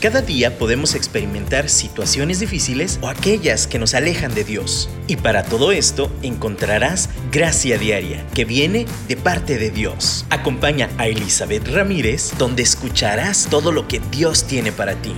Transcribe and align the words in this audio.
Cada 0.00 0.22
día 0.22 0.56
podemos 0.56 0.94
experimentar 0.94 1.68
situaciones 1.68 2.40
difíciles 2.40 2.98
o 3.02 3.08
aquellas 3.08 3.66
que 3.66 3.78
nos 3.78 3.92
alejan 3.92 4.34
de 4.34 4.44
Dios. 4.44 4.88
Y 5.08 5.16
para 5.16 5.42
todo 5.42 5.72
esto 5.72 6.10
encontrarás 6.22 7.10
gracia 7.30 7.76
diaria 7.76 8.26
que 8.34 8.46
viene 8.46 8.86
de 9.08 9.18
parte 9.18 9.58
de 9.58 9.68
Dios. 9.68 10.24
Acompaña 10.30 10.88
a 10.96 11.06
Elizabeth 11.06 11.68
Ramírez 11.68 12.32
donde 12.38 12.62
escucharás 12.62 13.48
todo 13.50 13.72
lo 13.72 13.88
que 13.88 14.00
Dios 14.10 14.46
tiene 14.46 14.72
para 14.72 14.94
ti. 14.94 15.12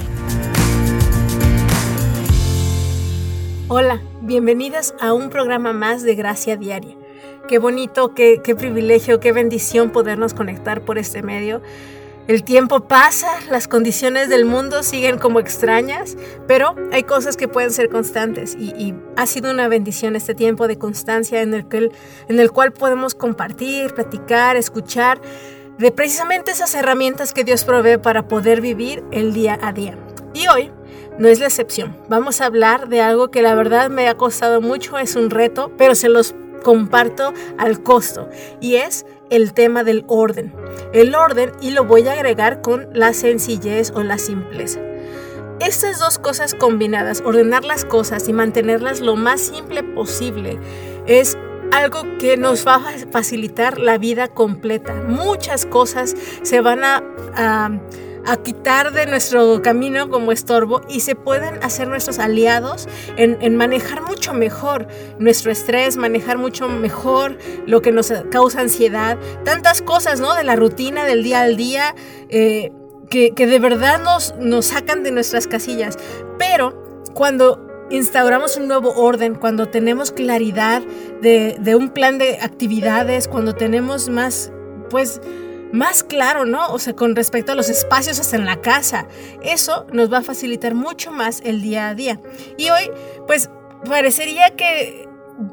Hola, 3.68 4.02
bienvenidas 4.20 4.96
a 4.98 5.12
un 5.12 5.30
programa 5.30 5.72
más 5.72 6.02
de 6.02 6.16
Gracia 6.16 6.56
Diaria. 6.56 6.96
Qué 7.46 7.58
bonito, 7.58 8.14
qué, 8.14 8.40
qué 8.42 8.56
privilegio, 8.56 9.20
qué 9.20 9.30
bendición 9.30 9.90
podernos 9.90 10.34
conectar 10.34 10.84
por 10.84 10.98
este 10.98 11.22
medio. 11.22 11.62
El 12.28 12.44
tiempo 12.44 12.86
pasa, 12.86 13.26
las 13.50 13.66
condiciones 13.66 14.28
del 14.28 14.44
mundo 14.44 14.84
siguen 14.84 15.18
como 15.18 15.40
extrañas, 15.40 16.16
pero 16.46 16.76
hay 16.92 17.02
cosas 17.02 17.36
que 17.36 17.48
pueden 17.48 17.72
ser 17.72 17.88
constantes 17.88 18.54
y, 18.54 18.94
ha 19.16 19.26
sido 19.26 19.50
una 19.50 19.66
bendición 19.66 20.14
este 20.14 20.34
tiempo 20.34 20.68
de 20.68 20.78
constancia 20.78 21.42
en 21.42 21.52
el, 21.52 21.66
que, 21.66 21.90
en 22.28 22.40
el 22.40 22.52
cual 22.52 22.72
podemos 22.72 23.16
compartir, 23.16 23.92
platicar, 23.92 24.56
escuchar 24.56 25.20
de 25.78 25.90
precisamente 25.90 26.52
esas 26.52 26.74
herramientas 26.76 27.32
que 27.32 27.42
Dios 27.42 27.64
provee 27.64 27.98
para 27.98 28.28
poder 28.28 28.60
vivir 28.60 29.02
el 29.10 29.32
día 29.32 29.58
a 29.60 29.72
día. 29.72 29.98
Y 30.32 30.46
hoy 30.46 30.70
no 31.18 31.26
es 31.26 31.40
la 31.40 31.46
excepción. 31.46 31.96
Vamos 32.08 32.40
a 32.40 32.46
hablar 32.46 32.88
de 32.88 33.00
algo 33.00 33.32
que 33.32 33.42
la 33.42 33.56
verdad 33.56 33.90
me 33.90 34.08
ha 34.08 34.14
costado 34.16 34.60
mucho, 34.60 34.96
es 34.98 35.16
un 35.16 35.28
reto, 35.28 35.72
pero 35.76 35.96
se 35.96 36.08
los 36.08 36.34
comparto 36.62 37.34
al 37.58 37.82
costo 37.82 38.28
y 38.60 38.76
es 38.76 39.04
el 39.32 39.54
tema 39.54 39.82
del 39.82 40.04
orden. 40.08 40.54
El 40.92 41.14
orden 41.14 41.52
y 41.60 41.70
lo 41.70 41.84
voy 41.84 42.06
a 42.06 42.12
agregar 42.12 42.60
con 42.60 42.88
la 42.92 43.12
sencillez 43.14 43.90
o 43.94 44.02
la 44.02 44.18
simpleza. 44.18 44.80
Estas 45.58 45.98
dos 45.98 46.18
cosas 46.18 46.54
combinadas, 46.54 47.22
ordenar 47.24 47.64
las 47.64 47.84
cosas 47.84 48.28
y 48.28 48.32
mantenerlas 48.32 49.00
lo 49.00 49.16
más 49.16 49.40
simple 49.40 49.82
posible, 49.82 50.58
es 51.06 51.38
algo 51.72 52.02
que 52.18 52.36
nos 52.36 52.66
va 52.66 52.74
a 52.74 52.98
facilitar 53.10 53.78
la 53.78 53.96
vida 53.96 54.28
completa. 54.28 54.94
Muchas 55.08 55.64
cosas 55.64 56.14
se 56.42 56.60
van 56.60 56.84
a, 56.84 57.02
a, 57.34 57.70
quitar 58.42 58.92
de 58.92 59.06
nuestro 59.06 59.62
camino 59.62 60.08
como 60.08 60.32
estorbo 60.32 60.82
y 60.88 61.00
se 61.00 61.14
pueden 61.14 61.62
hacer 61.62 61.88
nuestros 61.88 62.18
aliados 62.18 62.88
en, 63.16 63.38
en, 63.40 63.56
manejar 63.56 64.02
mucho 64.02 64.32
mejor 64.32 64.86
nuestro 65.18 65.50
estrés, 65.50 65.96
manejar 65.96 66.38
mucho 66.38 66.68
mejor 66.68 67.38
lo 67.66 67.82
que 67.82 67.92
nos 67.92 68.12
causa 68.30 68.60
ansiedad, 68.60 69.18
tantas 69.44 69.82
cosas, 69.82 70.20
¿no? 70.20 70.34
De 70.34 70.44
la 70.44 70.56
rutina, 70.56 71.04
del 71.04 71.22
día 71.22 71.42
al 71.42 71.56
día, 71.56 71.94
eh, 72.28 72.72
que, 73.10 73.32
que 73.32 73.46
de 73.46 73.58
verdad 73.58 74.00
nos, 74.02 74.34
nos 74.38 74.66
sacan 74.66 75.02
de 75.02 75.10
nuestras 75.10 75.46
casillas. 75.46 75.98
Pero 76.38 77.04
cuando 77.14 77.72
instauramos 77.92 78.56
un 78.56 78.68
nuevo 78.68 78.92
orden, 78.94 79.34
cuando 79.34 79.68
tenemos 79.68 80.12
claridad 80.12 80.82
de, 81.20 81.76
un 81.76 81.90
plan 81.90 82.18
de 82.18 82.38
actividades, 82.40 83.28
cuando 83.28 83.54
tenemos 83.54 84.08
más, 84.08 84.50
pues, 84.90 85.20
más 85.72 86.02
claro, 86.02 86.44
¿no? 86.44 86.72
O 86.72 86.78
sea, 86.78 86.94
con 86.94 87.16
respecto 87.16 87.52
a 87.52 87.54
los 87.54 87.68
espacios 87.68 88.20
hasta 88.20 88.36
en 88.36 88.46
la 88.46 88.60
casa. 88.60 89.06
Eso 89.42 89.86
nos 89.92 90.12
va 90.12 90.18
a 90.18 90.22
facilitar 90.22 90.74
mucho 90.74 91.10
más 91.10 91.40
el 91.44 91.62
día 91.62 91.88
a 91.88 91.94
día. 91.94 92.20
Y 92.56 92.70
hoy, 92.70 92.90
pues, 93.26 93.50
parecería 93.84 94.50
que 94.50 95.08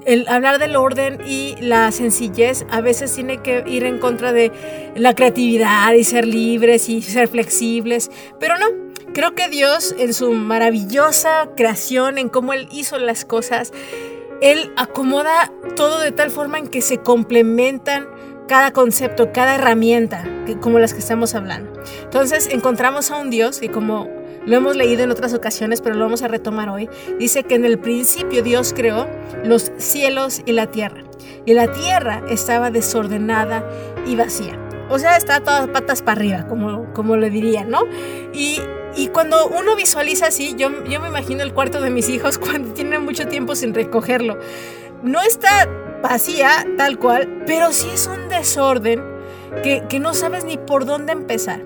el 0.06 0.28
hablar 0.28 0.60
del 0.60 0.76
orden 0.76 1.20
y 1.26 1.56
la 1.62 1.92
sencillez 1.92 2.66
a 2.70 2.82
veces 2.82 3.14
tiene 3.16 3.42
que 3.42 3.64
ir 3.66 3.86
en 3.86 3.98
contra 3.98 4.34
de 4.34 4.92
la 4.96 5.16
creatividad 5.16 5.94
y 5.94 6.04
ser 6.04 6.28
libres 6.28 6.90
y 6.90 7.02
ser 7.02 7.28
flexibles, 7.28 8.12
pero 8.40 8.58
no, 8.58 8.68
Creo 9.14 9.34
que 9.34 9.50
Dios 9.50 9.96
en 9.98 10.14
su 10.14 10.32
maravillosa 10.32 11.50
creación, 11.58 12.18
en 12.18 12.30
cómo 12.30 12.54
Él 12.54 12.68
hizo 12.72 12.98
las 13.00 13.26
cosas, 13.26 13.74
Él 14.42 14.72
acomoda 14.78 15.52
todo 15.76 16.00
de 16.00 16.12
tal 16.12 16.30
forma 16.30 16.60
en 16.60 16.68
que 16.68 16.82
se 16.82 17.00
complementan 17.00 18.08
cada 18.50 18.72
concepto, 18.74 19.32
cada 19.32 19.56
herramienta, 19.56 20.26
como 20.60 20.80
las 20.80 20.94
que 20.94 21.00
estamos 21.00 21.36
hablando. 21.36 21.72
Entonces 22.04 22.50
encontramos 22.52 23.12
a 23.12 23.18
un 23.18 23.30
Dios 23.30 23.60
que 23.60 23.70
como 23.70 24.10
lo 24.46 24.56
hemos 24.56 24.76
leído 24.76 25.04
en 25.04 25.12
otras 25.12 25.34
ocasiones, 25.36 25.82
pero 25.82 25.96
lo 25.96 26.04
vamos 26.04 26.24
a 26.24 26.28
retomar 26.28 26.70
hoy, 26.70 26.90
dice 27.20 27.44
que 27.44 27.56
en 27.56 27.64
el 27.64 27.78
principio 27.78 28.42
Dios 28.42 28.74
creó 28.76 29.08
los 29.44 29.72
cielos 29.78 30.42
y 30.46 30.54
la 30.54 30.66
tierra. 30.68 31.04
Y 31.46 31.54
la 31.54 31.72
tierra 31.72 32.24
estaba 32.30 32.72
desordenada 32.72 33.64
y 34.08 34.16
vacía. 34.16 34.58
O 34.90 34.98
sea, 34.98 35.16
está 35.16 35.42
todas 35.42 35.68
patas 35.68 36.02
para 36.02 36.20
arriba, 36.20 36.48
como, 36.48 36.92
como 36.94 37.16
le 37.18 37.30
dirían, 37.30 37.70
¿no? 37.70 37.84
Y 38.34 38.60
y 38.96 39.10
cuando 39.10 39.48
uno 39.48 39.76
visualiza 39.76 40.28
así, 40.28 40.56
yo, 40.58 40.84
yo 40.86 41.00
me 41.00 41.10
imagino 41.10 41.44
el 41.44 41.54
cuarto 41.54 41.80
de 41.80 41.92
mis 41.92 42.10
hijos 42.10 42.38
cuando 42.40 42.74
tienen 42.74 43.04
mucho 43.04 43.28
tiempo 43.28 43.56
sin 43.56 43.74
recogerlo. 43.74 44.40
No 45.04 45.22
está 45.22 45.70
vacía 46.02 46.66
tal 46.78 46.98
cual, 46.98 47.44
pero 47.46 47.72
sí 47.72 47.90
es 47.94 48.08
un 48.08 48.30
desorden 48.30 49.04
que, 49.64 49.84
que 49.90 50.00
no 50.00 50.14
sabes 50.14 50.46
ni 50.46 50.58
por 50.58 50.86
dónde 50.86 51.14
empezar. 51.14 51.62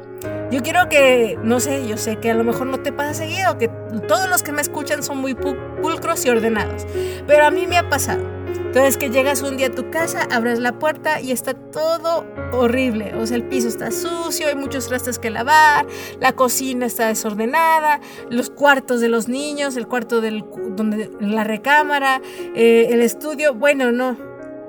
Yo 0.51 0.61
quiero 0.61 0.87
que, 0.87 1.37
no 1.41 1.59
sé, 1.59 1.87
yo 1.87 1.97
sé 1.97 2.17
que 2.17 2.29
a 2.29 2.35
lo 2.35 2.43
mejor 2.43 2.67
no 2.67 2.79
te 2.79 2.91
pasa 2.93 3.13
seguido, 3.13 3.57
que 3.57 3.69
todos 4.07 4.29
los 4.29 4.43
que 4.43 4.51
me 4.51 4.61
escuchan 4.61 5.01
son 5.01 5.17
muy 5.17 5.33
pulcros 5.33 6.25
y 6.25 6.29
ordenados, 6.29 6.85
pero 7.25 7.45
a 7.45 7.51
mí 7.51 7.65
me 7.65 7.77
ha 7.77 7.89
pasado. 7.89 8.32
Entonces 8.55 8.97
que 8.97 9.11
llegas 9.11 9.41
un 9.43 9.55
día 9.57 9.67
a 9.67 9.71
tu 9.71 9.91
casa, 9.91 10.27
abres 10.31 10.57
la 10.57 10.79
puerta 10.79 11.21
y 11.21 11.31
está 11.31 11.53
todo 11.53 12.25
horrible. 12.51 13.13
O 13.15 13.27
sea, 13.27 13.37
el 13.37 13.43
piso 13.43 13.67
está 13.67 13.91
sucio, 13.91 14.47
hay 14.47 14.55
muchos 14.55 14.87
trastes 14.87 15.19
que 15.19 15.29
lavar, 15.29 15.85
la 16.19 16.33
cocina 16.33 16.85
está 16.87 17.07
desordenada, 17.07 17.99
los 18.29 18.49
cuartos 18.49 18.99
de 18.99 19.09
los 19.09 19.27
niños, 19.27 19.77
el 19.77 19.87
cuarto 19.87 20.21
del, 20.21 20.43
donde, 20.75 21.11
la 21.19 21.43
recámara, 21.43 22.21
eh, 22.55 22.87
el 22.89 23.01
estudio. 23.01 23.53
Bueno, 23.53 23.91
no. 23.91 24.17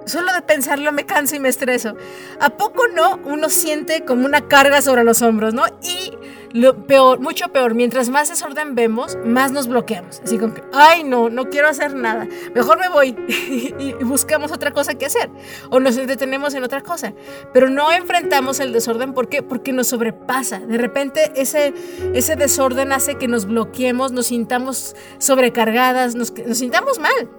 Solo 0.06 0.34
de 0.34 0.42
pensarlo 0.42 0.92
me 0.92 1.06
canso 1.06 1.34
y 1.36 1.38
me 1.38 1.48
estreso. 1.48 1.96
¿A 2.40 2.50
poco 2.50 2.88
no 2.88 3.18
uno 3.24 3.48
siente 3.48 4.04
como 4.04 4.26
una 4.26 4.42
carga 4.48 4.82
sobre 4.82 5.02
los 5.02 5.22
hombros, 5.22 5.54
no? 5.54 5.64
Y 5.82 6.12
lo 6.54 6.86
peor, 6.86 7.18
mucho 7.18 7.48
peor, 7.48 7.74
mientras 7.74 8.10
más 8.10 8.28
desorden 8.28 8.76
vemos, 8.76 9.18
más 9.24 9.50
nos 9.50 9.66
bloqueamos. 9.66 10.20
Así 10.24 10.38
como 10.38 10.54
que, 10.54 10.62
ay, 10.72 11.02
no, 11.02 11.28
no 11.28 11.50
quiero 11.50 11.66
hacer 11.66 11.96
nada. 11.96 12.28
Mejor 12.54 12.78
me 12.78 12.88
voy 12.88 13.16
y, 13.28 13.92
buscamos 14.04 14.52
otra 14.52 14.70
cosa 14.70 14.94
que 14.94 15.06
hacer. 15.06 15.30
O 15.70 15.80
nos 15.80 15.96
detenemos 15.96 16.54
en 16.54 16.62
otra 16.62 16.80
cosa. 16.80 17.12
Pero 17.52 17.70
no 17.70 17.90
enfrentamos 17.90 18.60
el 18.60 18.72
desorden. 18.72 19.14
¿Por 19.14 19.28
qué? 19.28 19.42
Porque 19.42 19.72
nos 19.72 19.88
sobrepasa. 19.88 20.60
De 20.60 20.78
repente 20.78 21.32
ese, 21.34 21.74
ese 22.14 22.36
desorden 22.36 22.92
hace 22.92 23.16
que 23.16 23.26
nos 23.26 23.46
bloqueemos, 23.46 24.12
nos 24.12 24.28
sintamos 24.28 24.94
sobrecargadas, 25.18 26.14
nos, 26.14 26.32
nos 26.46 26.58
sintamos 26.58 27.00
mal. 27.00 27.30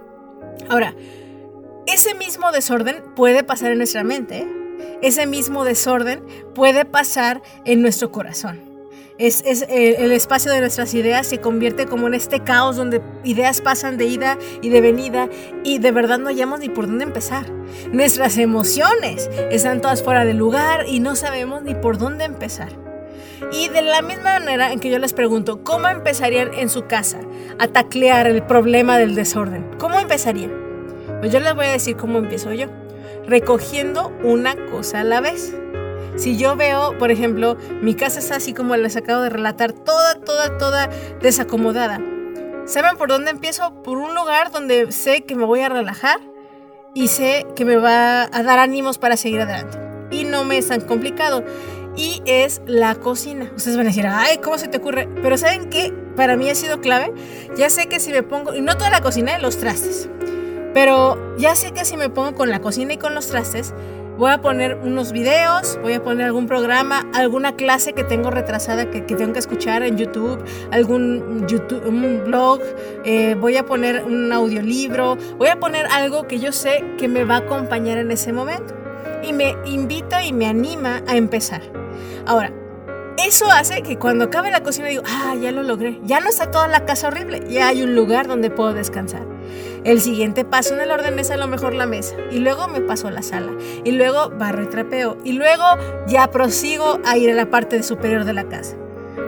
Ahora, 0.68 0.94
ese 1.86 2.14
mismo 2.14 2.52
desorden 2.52 3.02
puede 3.14 3.44
pasar 3.44 3.72
en 3.72 3.78
nuestra 3.78 4.04
mente. 4.04 4.40
¿eh? 4.40 4.98
Ese 5.00 5.26
mismo 5.26 5.64
desorden 5.64 6.22
puede 6.54 6.84
pasar 6.84 7.40
en 7.64 7.80
nuestro 7.80 8.12
corazón. 8.12 8.75
Es, 9.18 9.42
el, 9.70 10.12
espacio 10.12 10.52
de 10.52 10.60
nuestras 10.60 10.92
ideas 10.92 11.26
se 11.26 11.40
convierte 11.40 11.86
como 11.86 12.06
en 12.06 12.12
este 12.12 12.40
caos 12.40 12.76
donde 12.76 13.00
ideas 13.24 13.62
pasan 13.62 13.96
de 13.96 14.04
ida 14.04 14.36
y 14.60 14.68
de 14.68 14.82
venida 14.82 15.30
y 15.64 15.78
de 15.78 15.90
verdad 15.90 16.18
no 16.18 16.26
hallamos 16.26 16.60
ni 16.60 16.68
por 16.68 16.86
dónde 16.86 17.04
empezar. 17.04 17.50
Nuestras 17.92 18.36
emociones 18.36 19.30
están 19.50 19.80
todas 19.80 20.02
fuera 20.02 20.26
de 20.26 20.34
lugar 20.34 20.84
y 20.86 21.00
no 21.00 21.16
sabemos 21.16 21.62
ni 21.62 21.74
por 21.74 21.96
dónde 21.96 22.24
empezar. 22.24 22.68
Y 23.52 23.68
de 23.68 23.80
la 23.80 24.02
misma 24.02 24.38
manera 24.38 24.72
en 24.72 24.80
que 24.80 24.90
yo 24.90 24.98
les 24.98 25.14
pregunto, 25.14 25.62
¿cómo 25.64 25.88
empezarían 25.88 26.52
en 26.52 26.68
su 26.68 26.86
casa 26.86 27.20
a 27.58 27.68
taclear 27.68 28.26
el 28.26 28.42
problema 28.42 28.98
del 28.98 29.14
desorden? 29.14 29.66
¿Cómo 29.78 29.98
empezarían? 29.98 30.52
Pues 31.20 31.32
yo 31.32 31.40
les 31.40 31.54
voy 31.54 31.66
a 31.66 31.72
decir 31.72 31.96
cómo 31.96 32.18
empiezo 32.18 32.52
yo. 32.52 32.66
Recogiendo 33.26 34.12
una 34.22 34.54
cosa 34.70 35.00
a 35.00 35.04
la 35.04 35.20
vez. 35.20 35.54
Si 36.16 36.36
yo 36.36 36.56
veo, 36.56 36.96
por 36.98 37.10
ejemplo, 37.10 37.56
mi 37.82 37.94
casa 37.94 38.18
está 38.18 38.36
así 38.36 38.54
como 38.54 38.74
les 38.76 38.96
acabo 38.96 39.22
de 39.22 39.30
relatar, 39.30 39.72
toda, 39.72 40.14
toda, 40.20 40.56
toda 40.58 40.88
desacomodada. 41.20 42.00
¿Saben 42.64 42.96
por 42.96 43.08
dónde 43.08 43.30
empiezo? 43.30 43.82
Por 43.82 43.98
un 43.98 44.14
lugar 44.14 44.50
donde 44.50 44.90
sé 44.92 45.24
que 45.24 45.36
me 45.36 45.44
voy 45.44 45.60
a 45.60 45.68
relajar 45.68 46.18
y 46.94 47.08
sé 47.08 47.46
que 47.54 47.64
me 47.64 47.76
va 47.76 48.22
a 48.22 48.42
dar 48.42 48.58
ánimos 48.58 48.98
para 48.98 49.16
seguir 49.16 49.42
adelante. 49.42 49.78
Y 50.10 50.24
no 50.24 50.44
me 50.44 50.58
es 50.58 50.68
tan 50.68 50.80
complicado. 50.80 51.44
Y 51.96 52.22
es 52.26 52.62
la 52.66 52.94
cocina. 52.94 53.50
Ustedes 53.54 53.76
van 53.76 53.86
a 53.86 53.90
decir, 53.90 54.06
ay, 54.06 54.38
¿cómo 54.38 54.58
se 54.58 54.68
te 54.68 54.78
ocurre? 54.78 55.08
Pero 55.22 55.36
¿saben 55.36 55.70
qué? 55.70 55.92
Para 56.16 56.36
mí 56.36 56.48
ha 56.48 56.54
sido 56.54 56.80
clave. 56.80 57.12
Ya 57.56 57.70
sé 57.70 57.86
que 57.86 58.00
si 58.00 58.10
me 58.10 58.22
pongo, 58.22 58.54
y 58.54 58.62
no 58.62 58.76
toda 58.76 58.90
la 58.90 59.00
cocina, 59.00 59.38
los 59.38 59.58
trastes. 59.58 60.08
Pero 60.74 61.36
ya 61.38 61.54
sé 61.54 61.72
que 61.72 61.84
si 61.84 61.96
me 61.96 62.10
pongo 62.10 62.34
con 62.34 62.50
la 62.50 62.60
cocina 62.60 62.94
y 62.94 62.98
con 62.98 63.14
los 63.14 63.28
trastes, 63.28 63.74
Voy 64.18 64.30
a 64.30 64.40
poner 64.40 64.78
unos 64.82 65.12
videos, 65.12 65.78
voy 65.82 65.92
a 65.92 66.02
poner 66.02 66.24
algún 66.24 66.46
programa, 66.46 67.06
alguna 67.12 67.54
clase 67.54 67.92
que 67.92 68.02
tengo 68.02 68.30
retrasada 68.30 68.90
que, 68.90 69.02
tengo 69.02 69.34
que 69.34 69.38
escuchar 69.38 69.82
en 69.82 69.98
YouTube, 69.98 70.42
algún 70.70 71.46
YouTube, 71.46 71.86
un 71.86 72.24
blog, 72.24 72.60
eh, 73.04 73.36
voy 73.38 73.58
a 73.58 73.66
poner 73.66 74.04
un 74.04 74.32
audiolibro, 74.32 75.18
voy 75.36 75.48
a 75.48 75.60
poner 75.60 75.84
algo 75.86 76.26
que 76.26 76.38
yo 76.38 76.50
sé 76.50 76.82
que 76.96 77.08
me 77.08 77.24
va 77.24 77.34
a 77.34 77.38
acompañar 77.40 77.98
en 77.98 78.10
ese 78.10 78.32
momento. 78.32 78.74
Y 79.22 79.34
me 79.34 79.54
invita 79.66 80.24
y 80.24 80.32
me 80.32 80.46
anima 80.46 81.02
a 81.06 81.16
empezar. 81.16 81.60
Ahora, 82.24 82.52
Eso 83.18 83.50
hace 83.50 83.82
que 83.82 83.96
cuando 83.98 84.26
acabe 84.26 84.50
la 84.50 84.62
cocina 84.62 84.88
digo, 84.88 85.02
ah, 85.06 85.34
ya 85.40 85.50
lo 85.50 85.62
logré, 85.62 85.98
ya 86.04 86.20
no 86.20 86.28
está 86.28 86.50
toda 86.50 86.68
la 86.68 86.84
casa 86.84 87.08
horrible, 87.08 87.42
ya 87.48 87.68
hay 87.68 87.82
un 87.82 87.94
lugar 87.94 88.28
donde 88.28 88.50
puedo 88.50 88.74
descansar. 88.74 89.22
El 89.86 90.00
siguiente 90.00 90.44
paso 90.44 90.74
en 90.74 90.80
el 90.80 90.90
orden 90.90 91.16
es 91.20 91.30
a 91.30 91.36
lo 91.36 91.46
mejor 91.46 91.72
la 91.72 91.86
mesa. 91.86 92.16
Y 92.32 92.40
luego 92.40 92.66
me 92.66 92.80
paso 92.80 93.06
a 93.06 93.12
la 93.12 93.22
sala. 93.22 93.52
Y 93.84 93.92
luego 93.92 94.30
barro 94.30 94.64
y 94.64 94.66
trapeo. 94.66 95.16
Y 95.22 95.34
luego 95.34 95.62
ya 96.08 96.28
prosigo 96.32 96.98
a 97.04 97.16
ir 97.16 97.30
a 97.30 97.34
la 97.34 97.50
parte 97.50 97.80
superior 97.84 98.24
de 98.24 98.32
la 98.32 98.48
casa. 98.48 98.74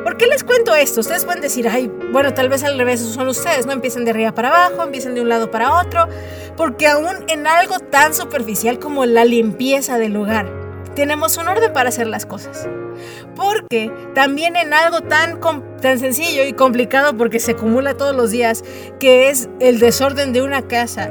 ¿Por 0.03 0.17
qué 0.17 0.27
les 0.27 0.43
cuento 0.43 0.75
esto? 0.75 0.99
Ustedes 0.99 1.25
pueden 1.25 1.43
decir, 1.43 1.69
ay, 1.69 1.89
bueno, 2.11 2.35
tal 2.35 2.49
vez 2.49 2.65
al 2.65 2.77
revés 2.77 2.99
son 2.99 3.29
ustedes, 3.29 3.67
no 3.67 3.73
empiecen 3.73 4.05
de 4.05 4.11
arriba 4.11 4.35
para 4.35 4.49
abajo, 4.49 4.83
empiecen 4.83 5.15
de 5.15 5.21
un 5.21 5.29
lado 5.29 5.49
para 5.49 5.81
otro, 5.81 6.09
porque 6.57 6.89
aún 6.89 7.25
en 7.29 7.47
algo 7.47 7.79
tan 7.79 8.13
superficial 8.13 8.81
como 8.81 9.07
la 9.07 9.25
limpieza 9.25 9.97
del 9.97 10.13
lugar, 10.13 10.51
tenemos 10.97 11.37
un 11.37 11.47
orden 11.47 11.73
para 11.73 11.91
hacer 11.91 12.09
las 12.09 12.27
cosas. 12.27 12.67
Porque 13.35 13.93
también 14.15 14.57
en 14.57 14.73
algo 14.73 15.03
tan, 15.03 15.41
tan 15.81 15.99
sencillo 15.99 16.45
y 16.45 16.53
complicado 16.53 17.17
porque 17.17 17.41
se 17.41 17.53
acumula 17.53 17.95
todos 17.95 18.15
los 18.15 18.31
días, 18.31 18.65
que 19.01 19.31
es 19.31 19.49
el 19.61 19.79
desorden 19.79 20.33
de 20.33 20.43
una 20.43 20.63
casa, 20.63 21.11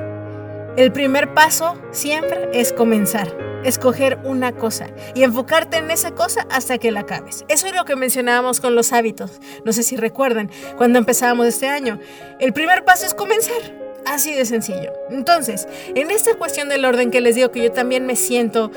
el 0.78 0.92
primer 0.92 1.34
paso 1.34 1.76
siempre 1.90 2.50
es 2.54 2.72
comenzar, 2.72 3.36
escoger 3.64 4.20
una 4.24 4.52
cosa 4.52 4.92
y 5.16 5.24
enfocarte 5.24 5.78
en 5.78 5.90
esa 5.90 6.12
cosa 6.12 6.46
hasta 6.52 6.78
que 6.78 6.92
la 6.92 7.00
acabes. 7.00 7.46
Eso 7.48 7.66
es 7.66 7.74
lo 7.76 7.84
que 7.84 7.96
mencionábamos 7.96 8.62
con 8.62 8.76
los 8.76 8.94
hábitos. 8.94 9.40
No 9.66 9.74
sé 9.74 9.82
si 9.82 9.96
recuerdan 9.98 10.52
cuando 10.78 11.00
empezábamos 11.00 11.48
este 11.48 11.68
año. 11.68 12.00
El 12.40 12.54
primer 12.54 12.86
paso 12.86 13.08
es 13.08 13.16
comenzar. 13.16 13.58
Así 14.06 14.36
de 14.36 14.46
sencillo. 14.46 14.94
Entonces, 15.10 15.68
en 15.96 16.12
esta 16.12 16.36
cuestión 16.36 16.70
del 16.70 16.86
orden 16.86 17.10
que 17.10 17.22
les 17.22 17.34
digo 17.34 17.52
que 17.52 17.64
yo 17.64 17.72
también 17.72 18.06
me 18.06 18.16
siento 18.16 18.72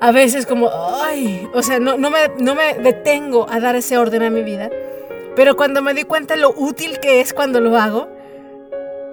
a 0.00 0.12
veces 0.12 0.46
como, 0.46 0.70
ay, 1.02 1.48
o 1.54 1.62
sea, 1.62 1.78
no, 1.78 1.96
me, 1.96 2.28
no 2.38 2.54
me 2.54 2.74
detengo 2.74 3.46
a 3.50 3.60
dar 3.60 3.76
ese 3.76 3.96
orden 3.96 4.22
a 4.22 4.30
mi 4.30 4.42
vida. 4.42 4.70
Pero 5.34 5.56
cuando 5.56 5.82
me 5.82 5.94
di 5.94 6.04
cuenta 6.04 6.36
lo 6.36 6.52
útil 6.56 6.98
que 7.00 7.20
es 7.20 7.32
cuando 7.32 7.60
lo 7.60 7.76
hago, 7.76 8.08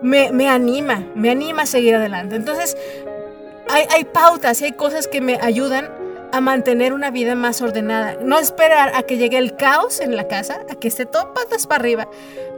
me, 0.01 0.31
me 0.31 0.49
anima, 0.49 1.05
me 1.15 1.29
anima 1.29 1.63
a 1.63 1.65
seguir 1.65 1.95
adelante. 1.95 2.35
Entonces, 2.35 2.77
hay, 3.69 3.85
hay 3.89 4.03
pautas 4.03 4.61
y 4.61 4.65
hay 4.65 4.71
cosas 4.73 5.07
que 5.07 5.21
me 5.21 5.37
ayudan 5.41 5.89
a 6.31 6.41
mantener 6.41 6.93
una 6.93 7.11
vida 7.11 7.35
más 7.35 7.61
ordenada. 7.61 8.17
No 8.21 8.39
esperar 8.39 8.91
a 8.95 9.03
que 9.03 9.17
llegue 9.17 9.37
el 9.37 9.55
caos 9.55 9.99
en 9.99 10.15
la 10.15 10.27
casa, 10.27 10.61
a 10.69 10.75
que 10.75 10.87
esté 10.87 11.05
todo 11.05 11.33
patas 11.33 11.67
para 11.67 11.81
arriba, 11.81 12.09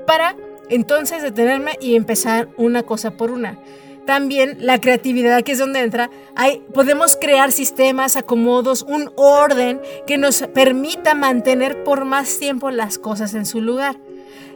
para 0.08 0.36
entonces 0.70 1.22
detenerme 1.22 1.74
y 1.80 1.96
empezar 1.96 2.48
una 2.58 2.84
cosa 2.84 3.12
por 3.12 3.32
una 3.32 3.60
también 4.06 4.58
la 4.60 4.80
creatividad, 4.80 5.44
que 5.44 5.54
es 5.54 5.60
donde 5.60 5.80
entra, 5.80 6.10
hay, 6.36 6.64
podemos 6.74 7.18
crear 7.20 7.52
sistemas, 7.52 8.16
acomodos, 8.16 8.84
un 8.84 9.12
orden 9.16 9.82
que 10.08 10.18
nos 10.18 10.42
permita 10.54 11.16
mantener 11.16 11.84
por 11.84 12.06
más 12.06 12.40
tiempo 12.40 12.72
las 12.72 12.98
cosas 12.98 13.34
en 13.34 13.46
su 13.46 13.62
lugar. 13.62 13.98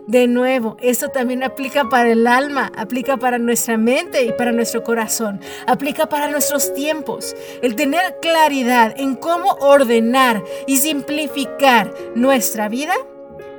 De 0.08 0.26
nuevo, 0.28 0.76
esto 0.82 1.10
también 1.10 1.44
aplica 1.44 1.88
para 1.88 2.10
el 2.10 2.26
alma, 2.26 2.72
aplica 2.76 3.18
para 3.18 3.38
nuestra 3.38 3.78
mente 3.78 4.24
y 4.24 4.32
para 4.32 4.52
nuestro 4.52 4.84
corazón, 4.84 5.40
aplica 5.68 6.10
para 6.10 6.32
nuestros 6.32 6.74
tiempos. 6.74 7.36
El 7.62 7.76
tener 7.76 8.18
claridad 8.20 8.96
en 8.98 9.16
cómo 9.16 9.52
ordenar 9.60 10.44
y 10.66 10.78
simplificar 10.78 11.94
nuestra 12.16 12.70
vida 12.70 12.96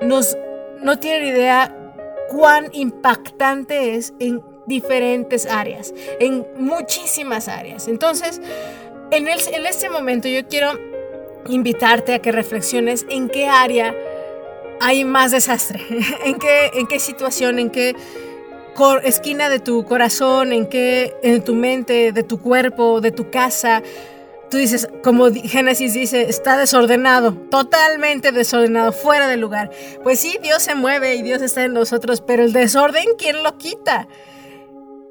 nos 0.03 0.37
no 0.83 0.99
tiene 0.99 1.29
idea 1.29 1.77
cuán 2.31 2.69
impactante 2.73 3.95
es 3.95 4.15
en 4.19 4.41
diferentes 4.71 5.45
áreas, 5.45 5.93
en 6.19 6.47
muchísimas 6.57 7.49
áreas. 7.49 7.89
Entonces, 7.89 8.41
en, 9.11 9.29
el, 9.29 9.41
en 9.53 9.67
este 9.67 9.91
momento 9.91 10.29
yo 10.29 10.47
quiero 10.49 10.79
invitarte 11.49 12.15
a 12.15 12.19
que 12.21 12.33
reflexiones 12.33 13.05
en 13.11 13.29
qué 13.29 13.47
área 13.49 13.95
hay 14.81 15.05
más 15.05 15.33
desastre, 15.33 15.81
en 16.25 16.39
qué, 16.39 16.71
en 16.75 16.87
qué 16.87 16.99
situación, 16.99 17.59
en 17.59 17.69
qué 17.69 17.95
esquina 19.03 19.51
de 19.51 19.59
tu 19.59 19.85
corazón, 19.85 20.53
en 20.53 20.67
qué, 20.67 21.15
en 21.23 21.43
tu 21.45 21.55
mente, 21.55 22.13
de 22.13 22.23
tu 22.23 22.41
cuerpo, 22.41 23.01
de 23.01 23.11
tu 23.11 23.31
casa. 23.31 23.83
Tú 24.51 24.57
dices, 24.57 24.89
como 25.05 25.31
Génesis 25.33 25.93
dice, 25.93 26.23
está 26.23 26.57
desordenado, 26.57 27.35
totalmente 27.51 28.33
desordenado, 28.33 28.93
fuera 28.93 29.29
de 29.29 29.37
lugar. 29.37 29.71
Pues 30.03 30.19
sí, 30.19 30.39
Dios 30.43 30.63
se 30.63 30.75
mueve 30.75 31.15
y 31.15 31.23
Dios 31.23 31.43
está 31.43 31.65
en 31.65 31.75
nosotros, 31.75 32.23
pero 32.23 32.43
el 32.43 32.53
desorden, 32.53 33.05
¿quién 33.19 33.43
lo 33.43 33.59
quita? 33.59 34.09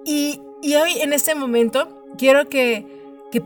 Y, 0.06 0.42
hoy, 0.75 1.00
en 1.01 1.13
este 1.13 1.36
momento, 1.36 2.04
quiero 2.18 2.48
que, 2.50 2.86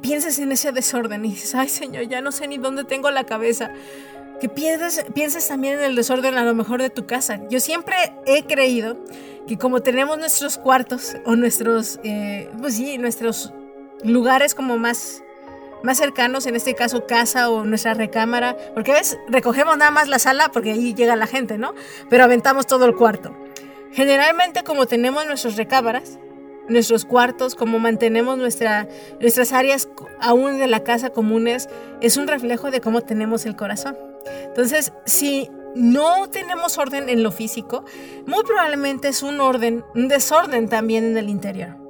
pienses 0.01 0.39
en 0.39 0.51
ese 0.51 0.71
desorden 0.71 1.25
y 1.25 1.29
dices, 1.31 1.55
ay 1.55 1.67
Señor, 1.67 2.07
ya 2.07 2.21
no 2.21 2.31
sé 2.31 2.47
ni 2.47 2.57
dónde 2.57 2.83
tengo 2.85 3.11
la 3.11 3.25
cabeza. 3.25 3.71
Que 4.39 4.49
pienses, 4.49 5.05
pienses 5.13 5.47
también 5.47 5.77
en 5.79 5.83
el 5.83 5.95
desorden 5.95 6.35
a 6.35 6.43
lo 6.43 6.53
mejor 6.53 6.81
de 6.81 6.89
tu 6.89 7.05
casa. 7.05 7.41
Yo 7.49 7.59
siempre 7.59 7.95
he 8.25 8.43
creído 8.43 8.97
que 9.47 9.57
como 9.57 9.81
tenemos 9.81 10.17
nuestros 10.17 10.57
cuartos 10.57 11.15
o 11.25 11.35
nuestros, 11.35 11.99
eh, 12.03 12.49
pues 12.59 12.75
sí, 12.75 12.97
nuestros 12.97 13.53
lugares 14.03 14.55
como 14.55 14.77
más 14.77 15.23
más 15.83 15.97
cercanos, 15.97 16.45
en 16.47 16.55
este 16.55 16.73
caso 16.73 17.05
casa 17.05 17.49
o 17.49 17.65
nuestra 17.65 17.93
recámara, 17.93 18.55
porque 18.73 18.93
ves, 18.93 19.19
recogemos 19.27 19.77
nada 19.77 19.91
más 19.91 20.07
la 20.07 20.17
sala 20.17 20.49
porque 20.49 20.71
ahí 20.71 20.93
llega 20.93 21.15
la 21.15 21.27
gente, 21.27 21.57
¿no? 21.57 21.75
Pero 22.09 22.23
aventamos 22.23 22.65
todo 22.65 22.85
el 22.85 22.95
cuarto. 22.95 23.35
Generalmente 23.91 24.63
como 24.63 24.87
tenemos 24.87 25.25
nuestras 25.27 25.57
recámaras, 25.57 26.17
nuestros 26.69 27.05
cuartos, 27.05 27.55
cómo 27.55 27.79
mantenemos 27.79 28.37
nuestra, 28.37 28.87
nuestras 29.19 29.53
áreas 29.53 29.89
aún 30.19 30.59
de 30.59 30.67
la 30.67 30.83
casa 30.83 31.09
comunes, 31.09 31.69
es 32.01 32.17
un 32.17 32.27
reflejo 32.27 32.71
de 32.71 32.81
cómo 32.81 33.01
tenemos 33.01 33.45
el 33.45 33.55
corazón. 33.55 33.97
Entonces, 34.45 34.93
si 35.05 35.49
no 35.75 36.29
tenemos 36.29 36.77
orden 36.77 37.09
en 37.09 37.23
lo 37.23 37.31
físico, 37.31 37.83
muy 38.25 38.43
probablemente 38.43 39.07
es 39.09 39.23
un 39.23 39.39
orden, 39.39 39.83
un 39.95 40.07
desorden 40.07 40.69
también 40.69 41.03
en 41.03 41.17
el 41.17 41.29
interior. 41.29 41.82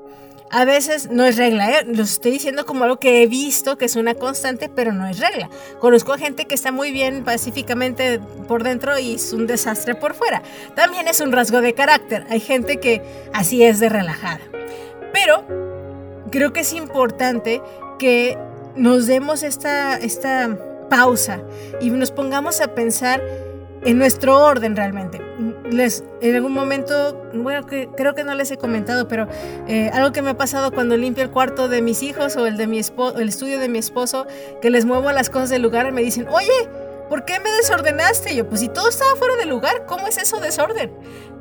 A 0.55 0.65
veces 0.65 1.09
no 1.09 1.25
es 1.25 1.35
regla, 1.35 1.79
¿eh? 1.79 1.83
lo 1.87 2.03
estoy 2.03 2.29
diciendo 2.29 2.63
como 2.67 2.83
algo 2.83 2.99
que 2.99 3.23
he 3.23 3.27
visto, 3.27 3.75
que 3.75 3.85
es 3.85 3.95
una 3.95 4.13
constante, 4.13 4.69
pero 4.69 4.93
no 4.93 5.07
es 5.07 5.17
regla. 5.17 5.49
Conozco 5.79 6.13
a 6.13 6.19
gente 6.19 6.45
que 6.45 6.53
está 6.53 6.71
muy 6.71 6.91
bien 6.91 7.23
pacíficamente 7.23 8.19
por 8.47 8.61
dentro 8.63 8.99
y 8.99 9.15
es 9.15 9.33
un 9.33 9.47
desastre 9.47 9.95
por 9.95 10.13
fuera. 10.13 10.43
También 10.75 11.07
es 11.07 11.21
un 11.21 11.31
rasgo 11.31 11.59
de 11.59 11.73
carácter. 11.73 12.27
Hay 12.29 12.39
gente 12.39 12.77
que 12.77 13.01
así 13.33 13.63
es 13.63 13.79
de 13.79 13.89
relajada. 13.89 14.41
Pero 15.11 15.43
creo 16.29 16.53
que 16.53 16.59
es 16.59 16.73
importante 16.73 17.59
que 17.97 18.37
nos 18.75 19.07
demos 19.07 19.41
esta, 19.41 19.97
esta 19.97 20.55
pausa 20.87 21.41
y 21.81 21.89
nos 21.89 22.11
pongamos 22.11 22.61
a 22.61 22.75
pensar 22.75 23.23
en 23.83 23.97
nuestro 23.97 24.39
orden 24.39 24.75
realmente. 24.75 25.19
Les, 25.73 26.03
en 26.21 26.35
algún 26.35 26.53
momento, 26.53 27.29
bueno, 27.33 27.65
creo 27.65 28.13
que 28.13 28.23
no 28.23 28.35
les 28.35 28.51
he 28.51 28.57
comentado, 28.57 29.07
pero 29.07 29.27
eh, 29.67 29.89
algo 29.93 30.11
que 30.11 30.21
me 30.21 30.29
ha 30.29 30.37
pasado 30.37 30.71
cuando 30.71 30.95
limpio 30.97 31.23
el 31.23 31.31
cuarto 31.31 31.67
de 31.67 31.81
mis 31.81 32.03
hijos 32.03 32.35
o 32.35 32.45
el, 32.45 32.57
de 32.57 32.67
mi 32.67 32.79
el 32.79 33.29
estudio 33.29 33.59
de 33.59 33.69
mi 33.69 33.79
esposo, 33.79 34.27
que 34.61 34.69
les 34.69 34.85
muevo 34.85 35.11
las 35.11 35.29
cosas 35.29 35.49
del 35.49 35.63
lugar, 35.63 35.91
me 35.91 36.03
dicen, 36.03 36.27
oye, 36.29 36.69
¿por 37.09 37.25
qué 37.25 37.39
me 37.39 37.51
desordenaste? 37.51 38.35
yo, 38.35 38.47
pues 38.47 38.61
si 38.61 38.69
todo 38.69 38.89
estaba 38.89 39.15
fuera 39.15 39.35
de 39.35 39.45
lugar, 39.45 39.85
¿cómo 39.85 40.07
es 40.07 40.17
eso 40.17 40.39
desorden? 40.39 40.91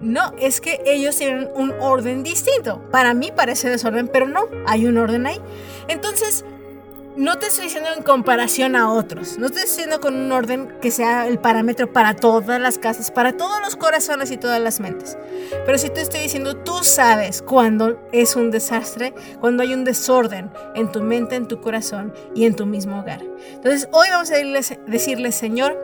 No, 0.01 0.33
es 0.39 0.61
que 0.61 0.81
ellos 0.85 1.17
tienen 1.17 1.49
un 1.55 1.73
orden 1.81 2.23
distinto. 2.23 2.83
Para 2.91 3.15
mí 3.15 3.31
parece 3.35 3.71
desorden, 3.71 4.09
pero 4.09 4.27
no, 4.27 4.49
hay 4.67 4.87
un 4.87 4.99
orden 4.99 5.27
ahí. 5.27 5.41
Entonces, 5.89 6.45
no 7.17 7.39
te 7.39 7.47
estoy 7.47 7.65
diciendo 7.65 7.91
en 7.97 8.03
comparación 8.03 8.77
a 8.77 8.91
otros, 8.91 9.39
no 9.39 9.51
te 9.51 9.61
estoy 9.61 9.63
diciendo 9.63 10.01
con 10.01 10.15
un 10.15 10.33
orden 10.33 10.75
que 10.81 10.91
sea 10.91 11.27
el 11.27 11.39
parámetro 11.39 11.93
para 11.93 12.17
todas 12.17 12.61
las 12.61 12.79
casas, 12.79 13.11
para 13.11 13.37
todos 13.37 13.61
los 13.61 13.77
corazones 13.77 14.31
y 14.31 14.37
todas 14.37 14.61
las 14.61 14.81
mentes. 14.81 15.19
Pero 15.67 15.79
si 15.79 15.91
te 15.91 16.01
estoy 16.01 16.21
diciendo, 16.21 16.57
tú 16.57 16.83
sabes 16.83 17.43
cuando 17.43 18.01
es 18.13 18.37
un 18.37 18.51
desastre, 18.51 19.15
cuando 19.41 19.63
hay 19.63 19.75
un 19.75 19.85
desorden 19.85 20.51
en 20.75 20.91
tu 20.91 21.03
mente, 21.03 21.37
en 21.37 21.49
tu 21.49 21.61
corazón 21.61 22.13
y 22.35 22.47
en 22.47 22.57
tu 22.57 22.67
mismo 22.67 23.01
hogar. 23.01 23.23
Entonces, 23.53 23.89
hoy 23.93 24.09
vamos 24.11 24.31
a 24.31 24.37
decirle, 24.87 25.33
Señor, 25.33 25.79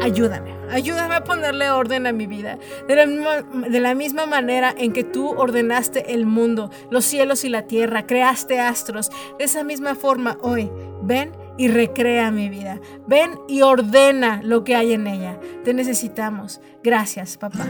ayúdame, 0.00 0.54
ayúdame 0.70 1.14
a 1.14 1.24
ponerle 1.24 1.70
orden 1.70 2.06
a 2.06 2.12
mi 2.12 2.26
vida. 2.26 2.58
De 2.88 2.96
la, 2.96 3.94
misma, 3.94 4.26
manera 4.26 4.74
en 4.76 4.92
que 4.92 5.04
tú 5.04 5.28
ordenaste 5.30 6.14
el 6.14 6.26
mundo, 6.26 6.70
los 6.90 7.04
cielos 7.04 7.44
y 7.44 7.48
la 7.48 7.66
tierra, 7.66 8.06
creaste 8.06 8.60
astros, 8.60 9.10
de 9.38 9.44
esa 9.44 9.64
misma 9.64 9.94
forma 9.94 10.38
hoy, 10.40 10.70
ven 11.02 11.32
y 11.56 11.68
recrea 11.68 12.30
mi 12.30 12.48
vida. 12.48 12.80
Ven 13.06 13.38
y 13.48 13.62
ordena 13.62 14.40
lo 14.42 14.64
que 14.64 14.76
hay 14.76 14.92
en 14.92 15.06
ella. 15.06 15.38
Te 15.64 15.74
necesitamos. 15.74 16.60
Gracias, 16.82 17.36
papá. 17.36 17.66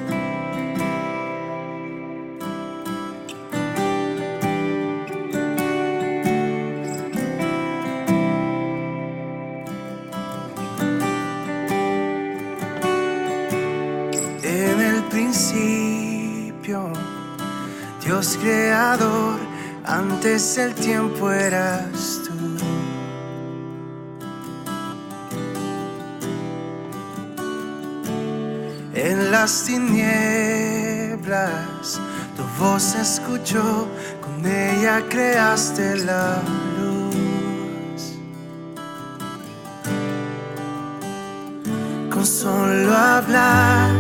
Creador, 18.36 19.38
antes 19.84 20.58
el 20.58 20.74
tiempo 20.74 21.30
eras 21.30 22.20
tú. 22.26 22.40
en 29.02 29.30
las 29.30 29.64
tinieblas, 29.64 31.18
tu 32.36 32.42
voz 32.62 32.94
escuchó, 32.94 33.88
con 34.20 34.44
ella 34.44 35.02
creaste 35.08 35.96
la 36.04 36.42
luz. 36.78 38.18
Con 42.10 42.26
solo 42.26 42.94
hablar, 42.94 43.90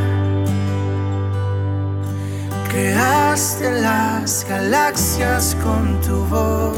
creaste 2.80 3.70
las 3.82 4.46
galaxias 4.48 5.54
con 5.62 6.00
tu 6.00 6.24
voz 6.26 6.76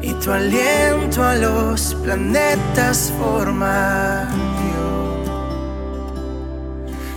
y 0.00 0.12
tu 0.12 0.30
aliento 0.30 1.24
a 1.24 1.34
los 1.34 1.96
planetas 2.04 3.12
forma 3.18 4.28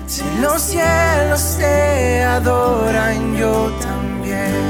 Si 0.07 0.23
los 0.41 0.61
cielos 0.61 1.57
te 1.57 2.23
adoran, 2.23 3.35
yo 3.35 3.71
también. 3.81 4.63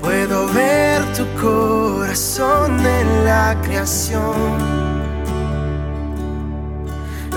Puedo 0.00 0.48
ver 0.52 1.00
tu 1.16 1.24
corazón 1.40 2.84
en 2.84 3.24
la 3.24 3.56
creación. 3.62 4.83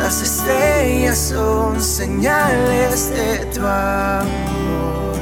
Las 0.07 0.21
estrellas 0.21 1.17
son 1.17 1.81
señales 1.81 3.09
de 3.09 3.45
tu 3.53 3.59
amor. 3.59 5.17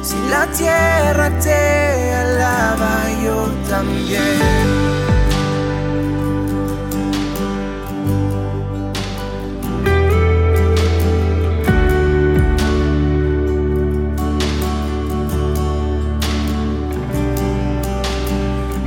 Si 0.00 0.14
la 0.30 0.46
tierra 0.52 1.28
te 1.40 2.12
alaba, 2.12 3.02
yo 3.24 3.50
también. 3.68 4.22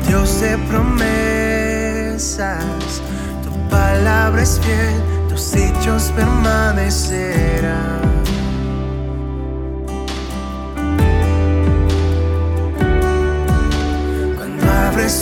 Dios 0.08 0.40
de 0.40 0.58
promesas, 0.70 2.64
palabra 3.70 4.42
es 4.42 4.60
fiel, 4.60 5.02
tus 5.30 5.52
dichos 5.52 6.12
permanecerán. 6.16 8.08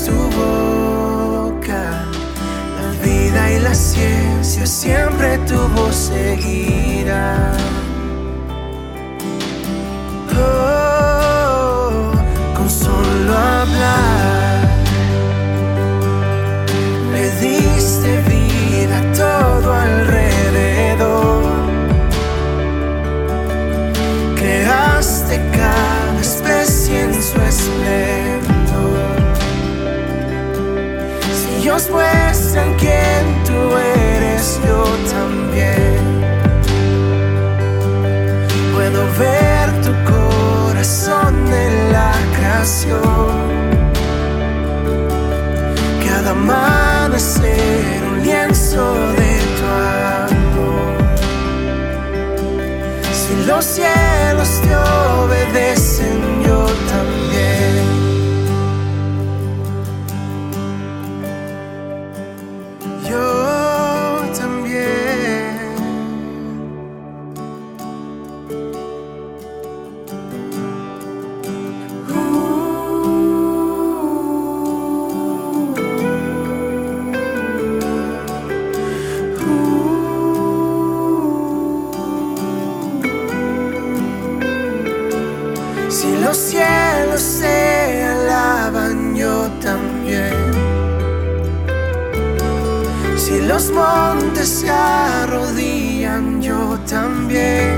tu 0.06 0.18
boca, 0.36 2.06
la 2.82 2.90
vida 3.04 3.52
y 3.52 3.60
la 3.60 3.76
ciencia 3.76 4.66
siempre 4.66 5.38
tu 5.48 5.60
voz 5.76 5.96
seguirá. 5.96 7.52
Oh, 10.36 12.12
con 12.56 12.68
solo 12.68 13.38
hablar, 13.38 14.05
se 94.46 94.70
arrodillan, 94.70 96.40
yo 96.40 96.78
también. 96.88 97.78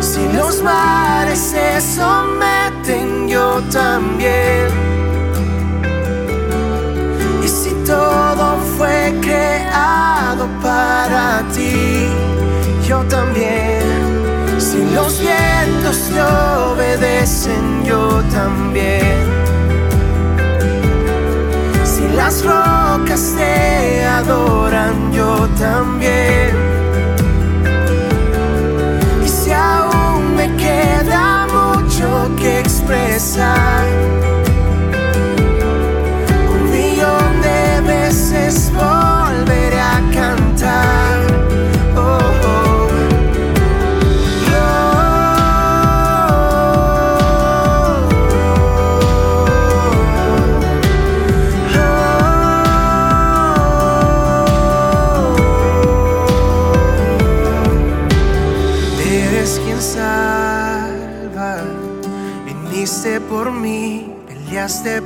Si 0.00 0.20
los 0.32 0.62
mares 0.62 1.38
se 1.38 1.80
someten, 1.80 3.28
yo 3.28 3.60
también. 3.72 4.68
Y 7.44 7.48
si 7.48 7.70
todo 7.84 8.58
fue 8.76 9.12
creado 9.20 10.46
para 10.62 11.42
ti, 11.52 12.08
yo 12.86 13.02
también. 13.08 13.82
Si 14.58 14.78
los 14.94 15.18
vientos 15.18 15.98
te 16.08 16.22
obedecen, 16.22 17.84
yo 17.84 18.22
también. 18.32 19.45
Las 22.26 22.44
rocas 22.44 23.34
te 23.36 24.04
adoran, 24.04 25.12
yo 25.12 25.48
también. 25.60 26.56
Y 29.24 29.28
si 29.28 29.52
aún 29.52 30.34
me 30.34 30.48
queda 30.56 31.46
mucho 31.46 32.28
que 32.36 32.58
expresar, 32.58 33.84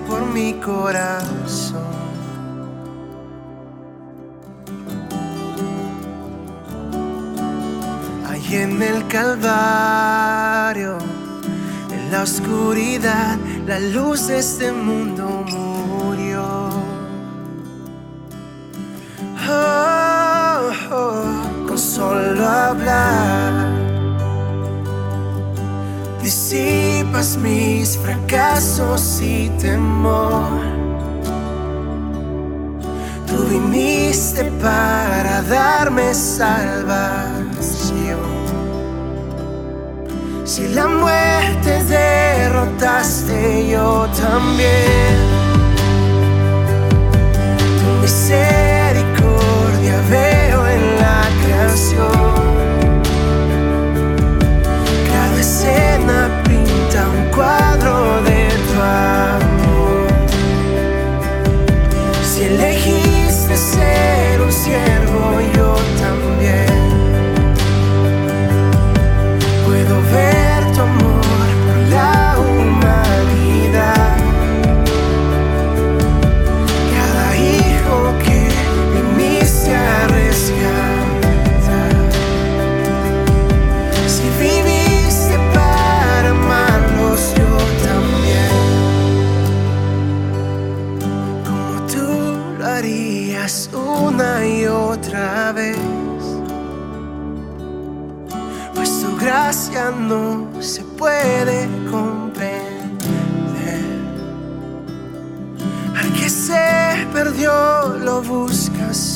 por 0.08 0.24
mi 0.24 0.54
corazón. 0.54 1.84
Ahí 8.26 8.56
en 8.56 8.82
el 8.82 9.06
Calvario, 9.08 10.96
en 11.92 12.10
la 12.10 12.22
oscuridad, 12.22 13.36
la 13.66 13.78
luz 13.80 14.28
de 14.28 14.38
este 14.38 14.72
mundo 14.72 15.44
murió. 15.46 16.70
Oh, 19.46 20.70
oh, 20.90 21.66
con 21.68 21.78
solo 21.78 22.48
hablar, 22.48 23.79
disipas 26.30 27.36
mis 27.36 27.98
fracasos 27.98 29.20
y 29.20 29.48
temor. 29.60 30.60
Tú 33.26 33.36
viniste 33.50 34.44
para 34.62 35.42
darme 35.42 36.14
salvación. 36.14 37.50
Si 40.44 40.68
la 40.68 40.86
muerte 40.86 41.82
derrotaste, 41.84 43.68
yo 43.68 44.06
también. 44.20 45.30
gracia 48.00 48.79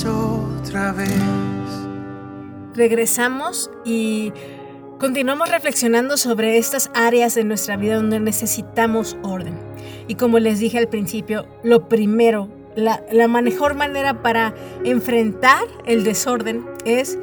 otra 0.06 0.92
vez. 0.92 1.10
Regresamos 2.74 3.70
y 3.84 4.32
continuamos 4.98 5.50
reflexionando 5.50 6.16
sobre 6.16 6.58
estas 6.58 6.90
áreas 6.94 7.34
de 7.34 7.44
nuestra 7.44 7.76
vida 7.76 7.96
donde 7.96 8.20
necesitamos 8.20 9.16
orden. 9.22 9.58
Y 10.08 10.16
como 10.16 10.38
les 10.38 10.58
dije 10.58 10.78
al 10.78 10.88
principio, 10.88 11.46
lo 11.62 11.88
primero, 11.88 12.48
la, 12.74 13.02
la 13.12 13.28
mejor 13.28 13.74
manera 13.74 14.22
para 14.22 14.54
enfrentar 14.84 15.64
el 15.86 16.04
desorden 16.04 16.66
es 16.84 17.18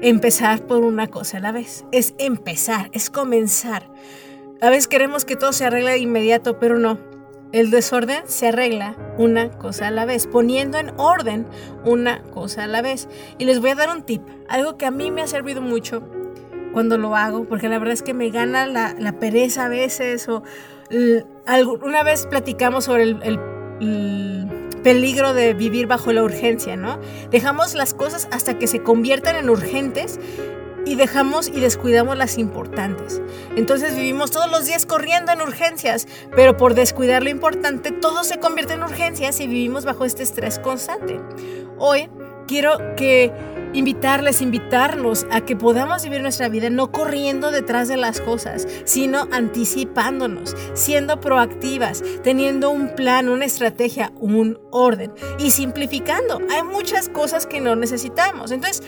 empezar 0.00 0.66
por 0.66 0.84
una 0.84 1.06
cosa 1.08 1.38
a 1.38 1.40
la 1.40 1.52
vez. 1.52 1.84
Es 1.92 2.14
empezar, 2.18 2.90
es 2.92 3.10
comenzar. 3.10 3.90
A 4.60 4.70
veces 4.70 4.88
queremos 4.88 5.24
que 5.24 5.36
todo 5.36 5.52
se 5.52 5.64
arregle 5.64 5.92
de 5.92 5.98
inmediato, 5.98 6.58
pero 6.58 6.78
no. 6.78 6.98
El 7.54 7.70
desorden 7.70 8.24
se 8.26 8.48
arregla 8.48 8.96
una 9.16 9.48
cosa 9.48 9.86
a 9.86 9.90
la 9.92 10.06
vez, 10.06 10.26
poniendo 10.26 10.76
en 10.76 10.90
orden 10.96 11.46
una 11.84 12.20
cosa 12.20 12.64
a 12.64 12.66
la 12.66 12.82
vez. 12.82 13.08
Y 13.38 13.44
les 13.44 13.60
voy 13.60 13.70
a 13.70 13.74
dar 13.76 13.90
un 13.90 14.02
tip, 14.02 14.22
algo 14.48 14.76
que 14.76 14.86
a 14.86 14.90
mí 14.90 15.12
me 15.12 15.22
ha 15.22 15.28
servido 15.28 15.62
mucho 15.62 16.02
cuando 16.72 16.98
lo 16.98 17.14
hago, 17.14 17.44
porque 17.44 17.68
la 17.68 17.78
verdad 17.78 17.94
es 17.94 18.02
que 18.02 18.12
me 18.12 18.30
gana 18.30 18.66
la, 18.66 19.12
pereza 19.20 19.66
a 19.66 19.68
veces. 19.68 20.28
O 20.28 20.42
una 21.84 22.02
vez 22.02 22.26
platicamos 22.26 22.86
sobre 22.86 23.04
el, 23.04 23.22
el 23.22 24.48
peligro 24.82 25.32
de 25.32 25.54
vivir 25.54 25.86
bajo 25.86 26.12
la 26.12 26.24
urgencia, 26.24 26.76
¿no? 26.76 26.98
Dejamos 27.30 27.76
las 27.76 27.94
cosas 27.94 28.26
hasta 28.32 28.58
que 28.58 28.66
se 28.66 28.82
conviertan 28.82 29.36
en 29.36 29.48
urgentes 29.48 30.18
y 30.86 30.94
dejamos 30.96 31.48
y 31.48 31.60
descuidamos 31.60 32.16
las 32.16 32.38
importantes. 32.38 33.20
Entonces 33.56 33.94
vivimos 33.94 34.30
todos 34.30 34.50
los 34.50 34.66
días 34.66 34.86
corriendo 34.86 35.32
en 35.32 35.40
urgencias, 35.40 36.06
pero 36.34 36.56
por 36.56 36.74
descuidar 36.74 37.22
lo 37.22 37.30
importante 37.30 37.90
todo 37.92 38.24
se 38.24 38.38
convierte 38.38 38.74
en 38.74 38.82
urgencias 38.82 39.40
y 39.40 39.46
vivimos 39.46 39.84
bajo 39.84 40.04
este 40.04 40.22
estrés 40.22 40.58
constante. 40.58 41.20
Hoy 41.78 42.08
quiero 42.46 42.78
que 42.96 43.32
invitarles, 43.72 44.40
invitarnos 44.40 45.26
a 45.30 45.40
que 45.40 45.56
podamos 45.56 46.04
vivir 46.04 46.22
nuestra 46.22 46.48
vida 46.48 46.70
no 46.70 46.92
corriendo 46.92 47.50
detrás 47.50 47.88
de 47.88 47.96
las 47.96 48.20
cosas, 48.20 48.66
sino 48.84 49.28
anticipándonos, 49.32 50.54
siendo 50.74 51.20
proactivas, 51.20 52.02
teniendo 52.22 52.70
un 52.70 52.94
plan, 52.94 53.28
una 53.28 53.44
estrategia, 53.44 54.12
un 54.16 54.58
orden 54.70 55.12
y 55.38 55.50
simplificando. 55.50 56.40
Hay 56.50 56.62
muchas 56.62 57.08
cosas 57.08 57.46
que 57.46 57.60
no 57.60 57.74
necesitamos. 57.74 58.52
Entonces, 58.52 58.82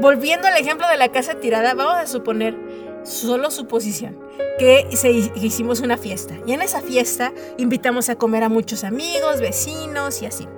volviendo 0.00 0.48
al 0.48 0.56
ejemplo 0.56 0.88
de 0.88 0.96
la 0.96 1.08
casa 1.08 1.34
tirada, 1.34 1.74
vamos 1.74 1.96
a 1.96 2.06
suponer, 2.06 2.56
solo 3.04 3.50
suposición, 3.50 4.18
que, 4.58 4.88
se, 4.92 5.10
hicimos 5.10 5.80
una 5.80 5.96
fiesta. 5.96 6.34
Y 6.46 6.52
en 6.52 6.62
esa 6.62 6.80
fiesta 6.80 7.32
invitamos 7.58 8.08
a 8.08 8.16
comer 8.16 8.44
a 8.44 8.48
muchos 8.48 8.84
amigos, 8.84 9.40
vecinos 9.40 10.22
y 10.22 10.26
así. 10.26 10.48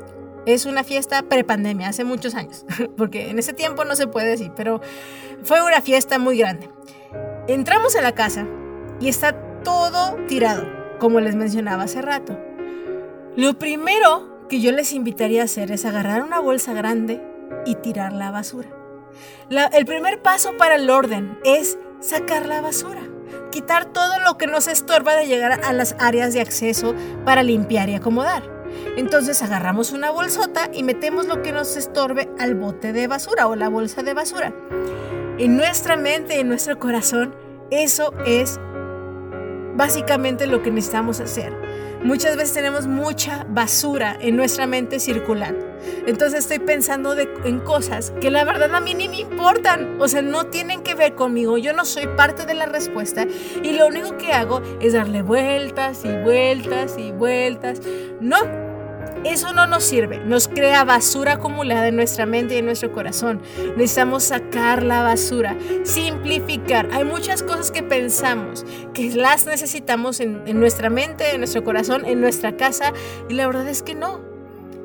Es 0.46 0.64
una 0.64 0.85
fiesta 0.85 1.22
prepandemia, 1.22 1.88
hace 1.88 2.05
muchos 2.05 2.35
años, 2.35 2.64
porque 2.96 3.31
en 3.31 3.38
ese 3.38 3.53
tiempo 3.53 3.85
no 3.85 3.96
se 3.96 4.07
puede 4.07 4.29
decir, 4.29 4.53
pero 4.55 4.81
fue 5.42 5.62
una 5.62 5.81
fiesta 5.81 6.18
muy 6.18 6.38
grande. 6.38 6.70
Entramos 7.49 7.96
a 7.96 8.03
la 8.03 8.12
casa 8.12 8.46
y 9.01 9.09
está 9.09 9.33
todo 9.62 10.16
tirado, 10.29 10.66
como 10.99 11.20
les 11.20 11.35
mencionaba 11.35 11.85
hace 11.85 12.03
rato. 12.03 12.38
Lo 13.37 13.59
primero 13.59 14.46
que 14.49 14.61
yo 14.61 14.72
les 14.72 14.92
invitaría 14.92 15.42
a 15.42 15.44
hacer 15.46 15.72
es 15.72 15.85
agarrar 15.85 16.22
una 16.22 16.40
bolsa 16.40 16.72
grande 16.72 17.20
y 17.64 17.75
tirar 17.75 18.12
la 18.12 18.31
basura. 18.31 18.76
El 19.50 19.85
primer 19.87 20.22
paso 20.22 20.57
para 20.57 20.76
el 20.76 20.90
orden 20.90 21.38
es 21.44 21.79
sacar 22.00 22.46
la 22.46 22.61
basura, 22.61 23.02
quitar 23.50 23.87
todo 23.87 24.18
lo 24.20 24.38
que 24.38 24.46
nos 24.46 24.68
estorba 24.68 25.14
de 25.14 25.26
llegar 25.26 25.61
a 25.64 25.72
las 25.72 25.96
áreas 25.98 26.33
de 26.35 26.40
acceso 26.40 26.94
para 27.24 27.42
limpiar 27.42 27.88
y 27.88 27.94
acomodar. 27.94 28.42
Entonces 28.96 29.42
agarramos 29.42 29.92
una 29.92 30.11
bolsota 30.11 30.70
y 30.72 30.83
metemos 30.83 31.26
lo 31.26 31.42
que 31.42 31.52
nos 31.52 31.76
estorbe 31.76 32.29
al 32.38 32.55
bote 32.55 32.92
de 32.92 33.07
basura 33.07 33.46
o 33.46 33.57
la 33.57 33.68
bolsa 33.68 34.02
de 34.02 34.14
basura. 34.14 34.52
En 35.38 35.57
nuestra 35.57 35.96
mente, 35.96 36.40
en 36.40 36.48
nuestro 36.48 36.79
corazón, 36.79 37.35
eso 37.70 38.12
es 38.26 38.59
básicamente 39.76 40.46
lo 40.46 40.62
que 40.62 40.70
necesitamos 40.70 41.20
hacer. 41.20 41.55
Muchas 42.07 42.37
veces 42.37 42.55
tenemos 42.55 42.87
mucha 42.87 43.45
basura 43.49 44.16
en 44.21 44.37
nuestra 44.37 44.69
mente 44.69 45.01
circulando. 45.01 45.66
Entonces 46.07 46.38
estoy 46.38 46.61
pensando 46.61 47.16
en 47.19 47.59
cosas 47.59 48.12
que 48.21 48.31
la 48.31 48.45
verdad 48.45 48.73
a 48.77 48.81
mí 48.81 48.95
ni 48.95 49.09
me 49.09 49.23
importan. 49.23 50.01
O 50.01 50.07
sea, 50.07 50.23
no 50.23 50.47
tienen 50.47 50.85
que 50.85 50.95
ver 50.95 51.16
conmigo. 51.16 51.59
Yo 51.59 51.73
no 51.73 51.85
soy 51.85 52.07
parte 52.07 52.47
de 52.47 52.55
la 52.55 52.66
respuesta. 52.66 53.27
Y 53.61 53.73
lo 53.73 53.88
único 53.88 54.16
que 54.19 54.33
hago 54.33 54.62
es 54.81 54.92
darle 54.92 55.23
vueltas 55.23 56.05
y 56.05 56.12
vueltas 56.23 56.95
y 56.97 57.11
vueltas. 57.11 57.81
No, 58.21 58.38
eso 59.24 59.52
no 59.52 59.66
nos 59.66 59.85
sirve, 59.85 60.20
nos 60.20 60.48
crea 60.48 60.85
basura 60.85 61.35
acumulada 61.35 61.88
en 61.88 61.96
nuestra 61.96 62.26
mente 62.26 62.55
y 62.55 62.59
en 62.59 62.66
nuestro 62.66 62.92
corazón. 62.92 63.40
Necesitamos 63.76 64.24
sacar 64.24 64.83
la 64.83 65.02
basura, 65.02 65.57
simplificar. 65.85 66.88
Hay 66.92 67.05
muchas 67.05 67.42
cosas 67.42 67.70
que 67.70 67.83
pensamos 67.83 68.64
que 68.94 69.11
las 69.11 69.46
necesitamos 69.46 70.20
en, 70.20 70.44
nuestra 70.59 70.90
mente, 70.90 71.33
en 71.33 71.38
nuestro 71.38 71.64
corazón, 71.64 72.05
en 72.05 72.20
nuestra 72.20 72.57
casa 72.57 72.92
y 73.29 73.35
la 73.35 73.46
verdad 73.46 73.68
es 73.68 73.83
que 73.83 73.94
no. 73.94 74.20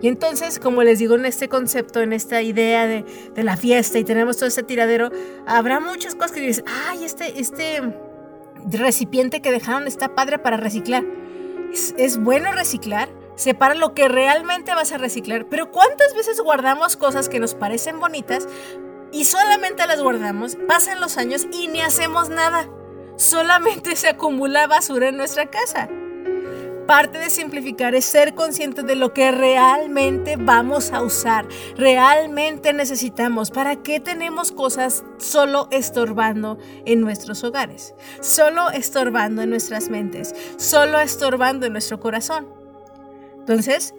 Y 0.01 0.07
entonces, 0.07 0.57
como 0.57 0.81
les 0.81 0.97
digo 0.97 1.13
en 1.15 1.25
este 1.25 1.47
concepto, 1.47 2.01
en 2.01 2.11
esta 2.11 2.41
idea 2.41 2.87
de, 2.87 3.05
la 3.35 3.55
fiesta 3.55 3.99
y 3.99 4.03
tenemos 4.03 4.37
todo 4.37 4.47
ese 4.47 4.63
tiradero, 4.63 5.11
habrá 5.45 5.79
muchas 5.79 6.15
cosas 6.15 6.31
que 6.31 6.41
dices, 6.41 6.63
ay, 6.89 7.03
este, 7.03 7.39
este 7.39 7.81
recipiente 8.71 9.41
que 9.41 9.51
dejaron 9.51 9.85
está 9.85 10.15
padre 10.15 10.39
para 10.39 10.57
reciclar. 10.57 11.03
es 11.97 12.17
bueno 12.17 12.51
reciclar? 12.51 13.20
Separa 13.35 13.75
lo 13.75 13.93
que 13.93 14.07
realmente 14.07 14.73
vas 14.73 14.91
a 14.91 14.97
reciclar. 14.97 15.47
Pero 15.49 15.71
¿cuántas 15.71 16.13
veces 16.15 16.41
guardamos 16.41 16.97
cosas 16.97 17.29
que 17.29 17.39
nos 17.39 17.55
parecen 17.55 17.99
bonitas 17.99 18.47
y 19.11 19.25
solamente 19.25 19.85
las 19.87 20.01
guardamos, 20.01 20.57
pasan 20.67 21.01
los 21.01 21.17
años 21.17 21.47
y 21.51 21.67
ni 21.67 21.81
hacemos 21.81 22.29
nada? 22.29 22.69
Solamente 23.17 23.95
se 23.95 24.09
acumula 24.09 24.67
basura 24.67 25.09
en 25.09 25.17
nuestra 25.17 25.49
casa. 25.49 25.89
Parte 26.87 27.19
de 27.19 27.29
simplificar 27.29 27.95
es 27.95 28.03
ser 28.05 28.33
consciente 28.33 28.83
de 28.83 28.95
lo 28.95 29.13
que 29.13 29.31
realmente 29.31 30.35
vamos 30.35 30.91
a 30.91 31.01
usar, 31.01 31.47
realmente 31.77 32.73
necesitamos. 32.73 33.49
¿Para 33.49 33.77
qué 33.77 33.99
tenemos 33.99 34.51
cosas 34.51 35.05
solo 35.17 35.69
estorbando 35.71 36.57
en 36.85 36.99
nuestros 36.99 37.43
hogares? 37.45 37.93
Solo 38.19 38.71
estorbando 38.71 39.41
en 39.41 39.51
nuestras 39.51 39.89
mentes, 39.89 40.35
solo 40.57 40.99
estorbando 40.99 41.65
en 41.65 41.73
nuestro 41.73 41.99
corazón. 41.99 42.60
Entonces, 43.51 43.93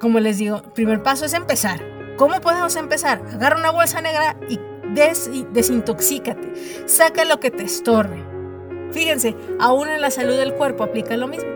como 0.00 0.20
les 0.20 0.38
digo, 0.38 0.62
primer 0.74 1.02
paso 1.02 1.26
es 1.26 1.34
empezar. 1.34 1.82
¿Cómo 2.16 2.40
podemos 2.40 2.76
empezar? 2.76 3.20
Agarra 3.30 3.58
una 3.58 3.70
bolsa 3.70 4.00
negra 4.00 4.38
y 4.48 4.58
des 4.94 5.30
desintoxícate. 5.52 6.86
Saca 6.86 7.26
lo 7.26 7.38
que 7.38 7.50
te 7.50 7.62
estorbe. 7.62 8.24
Fíjense, 8.92 9.36
aún 9.60 9.90
en 9.90 10.00
la 10.00 10.10
salud 10.10 10.34
del 10.34 10.54
cuerpo 10.54 10.82
aplica 10.82 11.14
lo 11.18 11.28
mismo. 11.28 11.50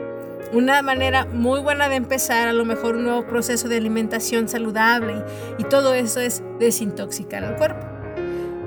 Una 0.53 0.83
manera 0.83 1.25
muy 1.25 1.61
buena 1.61 1.89
de 1.89 1.95
empezar 1.95 2.47
a 2.47 2.53
lo 2.53 2.67
mejor 2.67 2.97
un 2.97 3.05
nuevo 3.05 3.27
proceso 3.27 3.71
de 3.71 3.79
alimentación 3.79 4.47
saludable 4.47 5.25
y, 5.57 5.65
todo 5.65 5.95
eso 5.95 6.21
es 6.21 6.43
desintoxicar 6.59 7.43
el 7.43 7.57
cuerpo. 7.57 7.87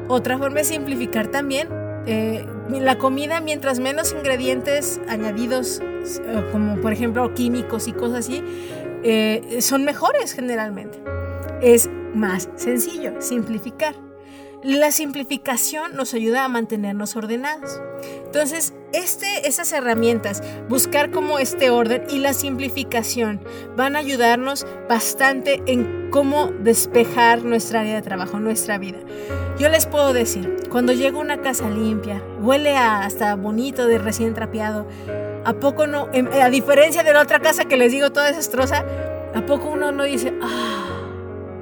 Otra 0.07 0.39
forma 0.39 0.62
es 0.62 0.69
simplificar 0.69 1.27
también 1.27 1.69
eh, 2.05 2.45
la 2.69 2.97
comida 2.97 3.39
mientras 3.39 3.79
menos 3.79 4.11
ingredientes 4.13 4.99
añadidos 5.07 5.81
eh, 5.81 6.49
como 6.51 6.75
por 6.81 6.91
ejemplo 6.91 7.33
químicos 7.33 7.87
y 7.87 7.93
cosas 7.93 8.19
así, 8.19 8.43
eh, 9.03 9.59
son 9.61 9.85
mejores 9.85 10.33
generalmente. 10.33 10.99
Es 11.61 11.89
más 12.13 12.49
sencillo, 12.55 13.21
simplificar. 13.21 13.95
La 14.63 14.91
simplificación 14.91 15.95
nos 15.95 16.13
ayuda 16.13 16.45
a 16.45 16.47
mantenernos 16.47 17.15
ordenados. 17.15 17.82
Entonces, 18.26 18.73
este, 18.93 19.47
estas 19.47 19.71
herramientas, 19.73 20.41
buscar 20.69 21.12
como 21.12 21.38
este 21.38 21.69
orden 21.69 22.04
y 22.10 22.19
la 22.19 22.34
simplificación 22.34 23.41
van 23.76 23.95
a 23.95 23.99
ayudarnos 23.99 24.65
bastante 24.88 25.62
en 25.65 26.10
cómo 26.12 26.47
despejar 26.47 27.43
nuestra 27.43 27.82
área 27.82 27.95
de 27.95 28.02
trabajo, 28.02 28.39
nuestra 28.39 28.78
vida. 28.78 28.99
Yo 29.60 29.69
les 29.69 29.86
puedo 29.86 30.13
decir, 30.13 30.56
cuando 30.69 30.93
llego 30.93 31.19
a 31.19 31.23
una 31.23 31.41
casa 31.41 31.69
limpia, 31.69 32.23
huele 32.39 32.78
hasta 32.78 33.36
bonito 33.36 33.86
de 33.86 33.97
recién 33.97 34.34
trapeado, 34.34 34.88
¿A 35.45 35.54
poco 35.54 35.88
no? 35.88 36.08
Em, 36.13 36.28
a 36.41 36.49
diferencia 36.49 37.04
de 37.04 37.13
la 37.13 37.21
otra 37.21 37.39
casa 37.39 37.65
que 37.65 37.76
les 37.76 37.91
digo 37.91 38.12
toda 38.12 38.28
desastrosa, 38.28 38.86
¿a 39.36 39.45
poco 39.45 39.69
uno 39.69 39.91
no 39.91 40.04
dice, 40.04 40.34
ah, 40.41 40.92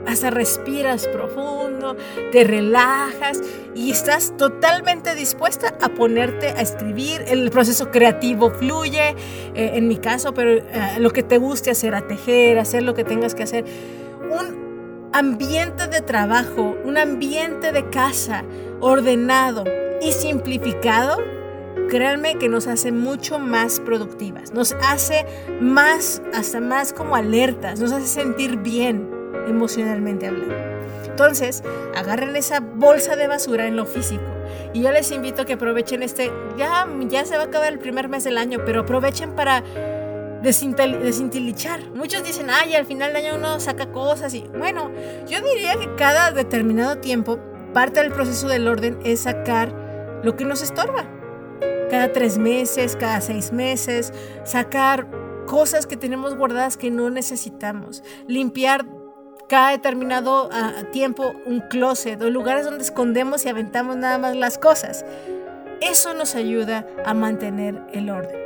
hasta 0.08 0.30
respiras 0.30 1.08
profundo, 1.08 1.96
te 2.32 2.44
relajas 2.44 3.42
y 3.76 3.92
estás 3.92 4.36
totalmente 4.38 5.16
dispuesta 5.16 5.76
a 5.82 5.90
ponerte 5.90 6.50
a 6.50 6.62
escribir, 6.62 7.24
el 7.28 7.50
proceso 7.52 7.92
creativo 7.92 8.52
fluye, 8.52 9.16
eh, 9.56 9.72
en 9.76 9.88
mi 9.88 9.98
caso, 9.98 10.34
pero 10.34 10.52
eh, 10.52 10.98
lo 11.00 11.12
que 11.12 11.24
te 11.24 11.38
guste 11.38 11.72
hacer, 11.72 11.96
a 11.96 12.08
tejer, 12.08 12.60
hacer 12.60 12.84
lo 12.84 12.94
que 12.94 13.04
tengas 13.04 13.36
que 13.36 13.44
hacer. 13.44 13.66
Un 14.30 15.10
ambiente 15.14 15.88
de 15.88 16.02
trabajo, 16.02 16.76
un 16.84 16.98
ambiente 16.98 17.72
de 17.72 17.90
casa 17.90 18.44
ordenado 18.80 19.64
y 20.02 20.12
simplificado, 20.12 21.18
créanme 21.90 22.38
que 22.38 22.50
nos 22.50 22.68
hace 22.68 22.92
mucho 22.92 23.38
más 23.38 23.80
productivas, 23.80 24.54
nos 24.54 24.74
hace 24.82 25.26
más, 25.60 26.22
hasta 26.34 26.60
más 26.62 26.94
como 26.94 27.16
alertas, 27.16 27.80
nos 27.80 27.92
hace 27.92 28.08
sentir 28.08 28.58
bien 28.58 29.11
emocionalmente 29.48 30.28
hablando. 30.28 30.56
Entonces, 31.06 31.64
agarren 31.96 32.36
esa 32.36 32.60
bolsa 32.60 33.16
de 33.16 33.28
basura 33.28 33.68
en 33.68 33.76
lo 33.76 33.86
físico 33.86 34.24
y 34.74 34.82
yo 34.82 34.92
les 34.92 35.12
invito 35.12 35.42
a 35.42 35.46
que 35.46 35.54
aprovechen 35.54 36.04
este, 36.04 36.32
ya, 36.58 36.88
ya 37.10 37.26
se 37.26 37.36
va 37.36 37.44
a 37.44 37.46
acabar 37.46 37.72
el 37.72 37.80
primer 37.80 38.10
mes 38.10 38.24
del 38.24 38.38
año, 38.38 38.60
pero 38.66 38.82
aprovechen 38.82 39.34
para 39.36 39.64
desintilichar. 40.42 41.92
Muchos 41.94 42.24
dicen, 42.24 42.50
ay, 42.50 42.74
al 42.76 42.86
final 42.86 43.14
del 43.14 43.26
año 43.26 43.36
uno 43.36 43.60
saca 43.60 43.92
cosas 43.92 44.34
y 44.34 44.48
bueno, 44.58 44.92
yo 45.28 45.42
diría 45.42 45.76
que 45.76 45.94
cada 45.96 46.32
determinado 46.32 46.98
tiempo 46.98 47.40
parte 47.74 48.02
del 48.02 48.12
proceso 48.12 48.48
del 48.48 48.68
orden 48.68 49.00
es 49.04 49.22
sacar 49.22 49.74
lo 50.24 50.36
que 50.36 50.46
nos 50.46 50.62
estorba. 50.62 51.06
Cada 51.90 52.14
tres 52.14 52.38
meses, 52.38 52.96
cada 52.96 53.20
seis 53.22 53.52
meses, 53.52 54.14
sacar 54.46 55.08
cosas 55.46 55.86
que 55.86 55.98
tenemos 55.98 56.36
guardadas 56.36 56.78
que 56.78 56.90
no 56.90 57.10
necesitamos. 57.10 58.04
Limpiar 58.28 58.86
cada 59.52 59.72
determinado 59.72 60.48
ah, 60.54 60.84
tiempo 60.94 61.36
un 61.46 61.60
closet 61.60 62.22
o 62.22 62.30
lugares 62.30 62.64
donde 62.64 62.86
escondemos 62.86 63.44
y 63.44 63.50
aventamos 63.50 63.98
nada 63.98 64.18
más 64.18 64.34
las 64.38 64.58
cosas. 64.58 65.04
Eso 65.82 66.14
nos 66.14 66.36
ayuda 66.36 66.88
a 67.06 67.14
mantener 67.14 67.82
el 67.92 68.10
orden. 68.10 68.40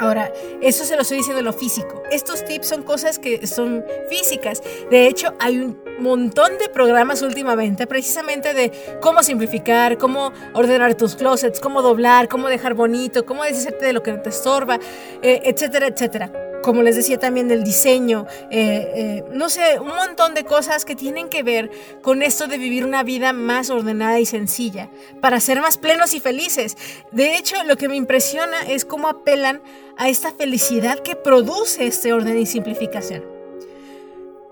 Ahora, 0.00 0.32
eso 0.60 0.84
se 0.84 0.96
lo 0.96 1.02
estoy 1.02 1.18
diciendo 1.18 1.42
lo 1.42 1.52
físico. 1.52 2.02
Estos 2.10 2.44
tips 2.44 2.66
son 2.66 2.82
cosas 2.82 3.20
que 3.20 3.46
son 3.46 3.84
físicas. 4.10 4.64
De 4.90 5.06
hecho, 5.06 5.32
hay 5.38 5.60
un 5.60 5.80
montón 6.00 6.58
de 6.58 6.70
programas 6.70 7.22
últimamente 7.22 7.86
precisamente 7.86 8.52
de 8.52 8.98
cómo 9.00 9.22
simplificar, 9.22 9.96
cómo 9.96 10.32
ordenar 10.54 10.96
tus 10.96 11.14
closets, 11.14 11.60
cómo 11.60 11.82
doblar, 11.82 12.28
cómo 12.28 12.48
dejar 12.48 12.74
bonito, 12.74 13.24
cómo 13.24 13.44
deshacerte 13.44 13.86
de 13.86 13.92
lo 13.92 14.02
que 14.02 14.12
te 14.14 14.30
estorba, 14.30 14.80
eh, 15.22 15.42
etcétera, 15.44 15.86
etcétera 15.86 16.32
como 16.66 16.82
les 16.82 16.96
decía 16.96 17.20
también 17.20 17.46
del 17.46 17.62
diseño, 17.62 18.26
eh, 18.50 18.90
eh, 18.96 19.24
no 19.30 19.48
sé, 19.48 19.78
un 19.78 19.94
montón 19.94 20.34
de 20.34 20.42
cosas 20.42 20.84
que 20.84 20.96
tienen 20.96 21.28
que 21.28 21.44
ver 21.44 21.70
con 22.02 22.22
esto 22.22 22.48
de 22.48 22.58
vivir 22.58 22.84
una 22.84 23.04
vida 23.04 23.32
más 23.32 23.70
ordenada 23.70 24.18
y 24.18 24.26
sencilla, 24.26 24.90
para 25.20 25.38
ser 25.38 25.60
más 25.60 25.78
plenos 25.78 26.12
y 26.12 26.18
felices. 26.18 26.76
De 27.12 27.36
hecho, 27.36 27.62
lo 27.62 27.76
que 27.76 27.88
me 27.88 27.94
impresiona 27.94 28.62
es 28.66 28.84
cómo 28.84 29.06
apelan 29.06 29.62
a 29.96 30.08
esta 30.08 30.32
felicidad 30.32 30.98
que 30.98 31.14
produce 31.14 31.86
este 31.86 32.12
orden 32.12 32.36
y 32.36 32.46
simplificación. 32.46 33.24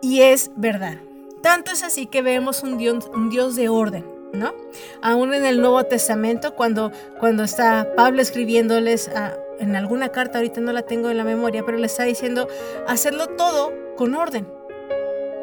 Y 0.01 0.21
es 0.21 0.53
verdad. 0.55 0.99
Tanto 1.43 1.73
es 1.73 1.83
así 1.83 2.07
que 2.07 2.23
vemos 2.23 2.63
un 2.63 2.79
Dios, 2.79 3.11
un 3.13 3.29
Dios 3.29 3.57
de 3.57 3.69
orden, 3.69 4.07
¿no? 4.33 4.55
Aún 5.03 5.35
en 5.35 5.45
el 5.45 5.61
Nuevo 5.61 5.83
Testamento, 5.83 6.55
cuando, 6.55 6.93
cuando 7.19 7.43
está 7.43 7.89
Pablo 7.97 8.23
escribiéndoles 8.23 9.09
a, 9.09 9.37
en 9.59 9.77
alguna 9.77 10.11
carta, 10.11 10.39
ahorita 10.39 10.61
no 10.61 10.73
la 10.73 10.83
tengo 10.83 11.11
en 11.11 11.17
la 11.17 11.25
memoria, 11.25 11.65
pero 11.65 11.79
le 11.79 11.87
está 11.87 12.05
diciendo 12.05 12.49
hacerlo 12.87 13.29
todo 13.29 13.73
con 13.97 14.15
orden. 14.15 14.47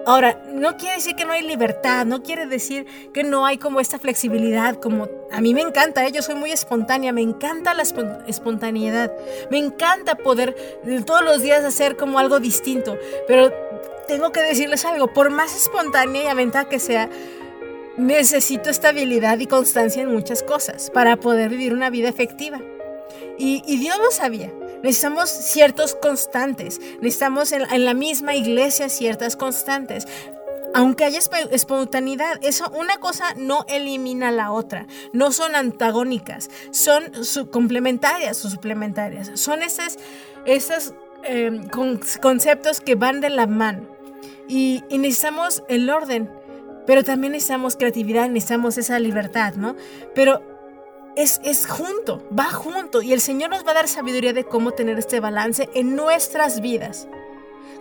Ahora, 0.05 0.41
no 0.51 0.77
quiere 0.77 0.95
decir 0.95 1.15
que 1.15 1.25
no 1.25 1.33
hay 1.33 1.43
libertad, 1.43 2.05
no 2.05 2.23
quiere 2.23 2.47
decir 2.47 2.87
que 3.13 3.23
no 3.23 3.45
hay 3.45 3.57
como 3.57 3.79
esta 3.79 3.99
flexibilidad, 3.99 4.75
como 4.77 5.07
a 5.31 5.41
mí 5.41 5.53
me 5.53 5.61
encanta, 5.61 6.05
¿eh? 6.07 6.11
yo 6.11 6.23
soy 6.23 6.35
muy 6.35 6.51
espontánea, 6.51 7.13
me 7.13 7.21
encanta 7.21 7.75
la 7.75 7.83
espontaneidad, 8.25 9.13
me 9.51 9.59
encanta 9.59 10.15
poder 10.15 10.55
todos 11.05 11.23
los 11.23 11.43
días 11.43 11.63
hacer 11.63 11.97
como 11.97 12.17
algo 12.17 12.39
distinto, 12.39 12.97
pero 13.27 13.53
tengo 14.07 14.31
que 14.31 14.41
decirles 14.41 14.85
algo, 14.85 15.13
por 15.13 15.29
más 15.29 15.55
espontánea 15.55 16.23
y 16.23 16.27
aventada 16.27 16.67
que 16.67 16.79
sea, 16.79 17.07
necesito 17.97 18.71
estabilidad 18.71 19.39
y 19.39 19.45
constancia 19.45 20.01
en 20.01 20.11
muchas 20.11 20.41
cosas 20.41 20.89
para 20.89 21.17
poder 21.17 21.49
vivir 21.49 21.73
una 21.73 21.91
vida 21.91 22.09
efectiva. 22.09 22.59
Y, 23.43 23.77
Dios 23.77 23.97
lo 23.97 24.11
sabía. 24.11 24.53
Necesitamos 24.83 25.29
ciertos 25.29 25.95
constantes. 25.95 26.79
Necesitamos 27.01 27.51
en, 27.51 27.85
la 27.85 27.93
misma 27.95 28.35
iglesia 28.35 28.87
ciertas 28.89 29.35
constantes 29.35 30.07
aunque 30.73 31.03
haya 31.03 31.19
espontaneidad, 31.51 32.39
eso 32.41 32.71
una 32.73 32.95
cosa 32.97 33.33
no 33.35 33.65
elimina 33.67 34.31
la 34.31 34.53
otra, 34.53 34.87
no 35.11 35.33
son 35.33 35.53
antagónicas, 35.53 36.49
son 36.71 37.11
complementarias 37.51 38.45
o 38.45 38.49
suplementarias, 38.49 39.31
son 39.37 39.63
esos, 39.63 39.97
esos 40.45 40.93
em, 41.23 41.67
conceptos 42.21 42.79
que 42.79 42.95
van 42.95 43.19
de 43.19 43.31
la 43.31 43.47
mano 43.47 43.85
y, 44.47 44.81
y, 44.87 44.97
necesitamos 44.97 45.61
el 45.67 45.89
orden, 45.89 46.31
pero 46.87 47.03
también 47.03 47.33
necesitamos 47.33 47.75
creatividad, 47.75 48.29
necesitamos 48.29 48.77
esa 48.77 48.97
libertad, 48.97 49.55
¿no? 49.55 49.75
Pero 50.15 50.41
es, 51.15 51.67
junto, 51.67 52.27
va 52.37 52.45
junto. 52.45 53.01
Y 53.01 53.13
el 53.13 53.21
Señor 53.21 53.49
nos 53.49 53.65
va 53.65 53.71
a 53.71 53.75
dar 53.75 53.87
sabiduría 53.87 54.33
de 54.33 54.45
cómo 54.45 54.71
tener 54.71 54.97
este 54.97 55.19
balance 55.19 55.69
en 55.73 55.95
nuestras 55.95 56.61
vidas. 56.61 57.07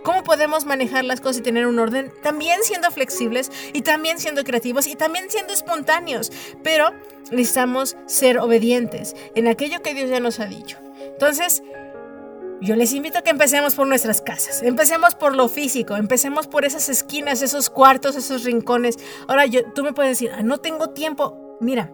¿Cómo 0.03 0.23
podemos 0.23 0.65
manejar 0.65 1.05
las 1.05 1.21
cosas 1.21 1.37
y 1.37 1.41
tener 1.41 1.67
un 1.67 1.77
orden? 1.77 2.11
También 2.23 2.63
siendo 2.63 2.89
flexibles 2.89 3.51
y 3.73 3.81
también 3.81 4.19
siendo 4.19 4.43
creativos 4.43 4.87
y 4.87 4.95
también 4.95 5.29
siendo 5.29 5.53
espontáneos. 5.53 6.31
Pero 6.63 6.91
necesitamos 7.29 7.95
ser 8.07 8.39
obedientes 8.39 9.15
en 9.35 9.47
aquello 9.47 9.81
que 9.83 9.93
Dios 9.93 10.09
ya 10.09 10.19
nos 10.19 10.39
ha 10.39 10.47
dicho. 10.47 10.79
Entonces, 10.99 11.61
yo 12.61 12.75
les 12.75 12.93
invito 12.93 13.19
a 13.19 13.21
que 13.21 13.29
empecemos 13.29 13.75
por 13.75 13.87
nuestras 13.87 14.21
casas, 14.21 14.61
empecemos 14.63 15.15
por 15.15 15.35
lo 15.35 15.47
físico, 15.49 15.95
empecemos 15.95 16.47
por 16.47 16.65
esas 16.65 16.89
esquinas, 16.89 17.41
esos 17.41 17.69
cuartos, 17.69 18.15
esos 18.15 18.43
rincones. 18.43 18.97
Ahora, 19.27 19.45
yo, 19.45 19.71
tú 19.73 19.83
me 19.83 19.93
puedes 19.93 20.11
decir, 20.11 20.31
ah, 20.35 20.41
no 20.43 20.59
tengo 20.59 20.91
tiempo. 20.91 21.57
Mira, 21.59 21.91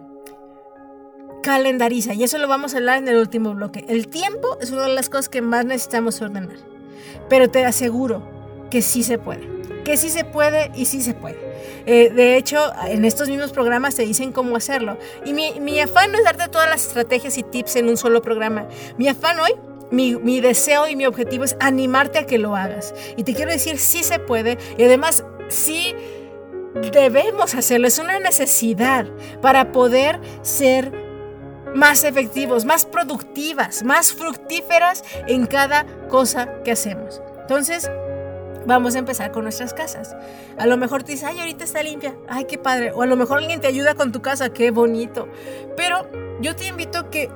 calendariza. 1.42 2.14
Y 2.14 2.24
eso 2.24 2.38
lo 2.38 2.48
vamos 2.48 2.74
a 2.74 2.78
hablar 2.78 2.98
en 2.98 3.08
el 3.08 3.16
último 3.16 3.54
bloque. 3.54 3.84
El 3.88 4.08
tiempo 4.08 4.58
es 4.60 4.70
una 4.70 4.82
de 4.82 4.94
las 4.94 5.08
cosas 5.08 5.28
que 5.28 5.42
más 5.42 5.64
necesitamos 5.64 6.20
ordenar. 6.20 6.56
Pero 7.28 7.50
te 7.50 7.64
aseguro 7.64 8.22
que 8.70 8.82
sí 8.82 9.02
se 9.02 9.18
puede. 9.18 9.48
Que 9.84 9.96
sí 9.96 10.10
se 10.10 10.24
puede 10.24 10.70
y 10.74 10.84
sí 10.84 11.00
se 11.00 11.14
puede. 11.14 11.38
Eh, 11.86 12.10
de 12.10 12.36
hecho, 12.36 12.70
en 12.86 13.04
estos 13.04 13.28
mismos 13.28 13.52
programas 13.52 13.94
te 13.94 14.02
dicen 14.02 14.32
cómo 14.32 14.56
hacerlo. 14.56 14.98
Y 15.24 15.32
mi, 15.32 15.58
mi, 15.60 15.80
afán 15.80 16.12
no 16.12 16.18
es 16.18 16.24
darte 16.24 16.48
todas 16.48 16.68
las 16.68 16.86
estrategias 16.86 17.38
y 17.38 17.42
tips 17.42 17.76
en 17.76 17.88
un 17.88 17.96
solo 17.96 18.20
programa. 18.20 18.68
Mi 18.98 19.08
afán 19.08 19.40
hoy, 19.40 19.52
mi, 19.90 20.16
mi 20.16 20.40
deseo 20.40 20.88
y 20.88 20.96
mi 20.96 21.06
objetivo 21.06 21.44
es 21.44 21.56
animarte 21.60 22.18
a 22.18 22.26
que 22.26 22.38
lo 22.38 22.56
hagas. 22.56 22.94
Y 23.16 23.24
te 23.24 23.34
quiero 23.34 23.50
decir, 23.50 23.78
sí 23.78 24.02
se 24.02 24.18
puede. 24.18 24.58
Y 24.76 24.84
además, 24.84 25.24
sí 25.48 25.94
debemos 26.92 27.54
hacerlo. 27.54 27.88
Es 27.88 27.98
una 27.98 28.18
necesidad 28.18 29.06
para 29.40 29.72
poder 29.72 30.20
ser 30.42 31.07
más 31.74 32.04
efectivos, 32.04 32.64
más 32.64 32.84
productivas, 32.84 33.82
más 33.84 34.12
fructíferas 34.12 35.04
en 35.26 35.46
cada 35.46 35.86
cosa 36.08 36.62
que 36.64 36.72
hacemos. 36.72 37.22
Entonces, 37.40 37.90
vamos 38.66 38.94
a 38.94 38.98
empezar 38.98 39.32
con 39.32 39.44
nuestras 39.44 39.74
casas. 39.74 40.14
A 40.58 40.66
lo 40.66 40.76
mejor 40.76 41.02
te 41.02 41.12
dices, 41.12 41.26
ay, 41.28 41.40
ahorita 41.40 41.64
está 41.64 41.82
limpia, 41.82 42.14
ay, 42.28 42.44
qué 42.44 42.58
padre. 42.58 42.92
O 42.92 43.02
a 43.02 43.06
lo 43.06 43.16
mejor 43.16 43.38
alguien 43.38 43.60
te 43.60 43.66
ayuda 43.66 43.94
con 43.94 44.12
tu 44.12 44.22
casa, 44.22 44.52
qué 44.52 44.70
bonito. 44.70 45.28
Pero 45.76 46.08
yo 46.40 46.54
te 46.54 46.66
invito 46.66 46.98
a 46.98 47.10
que 47.10 47.30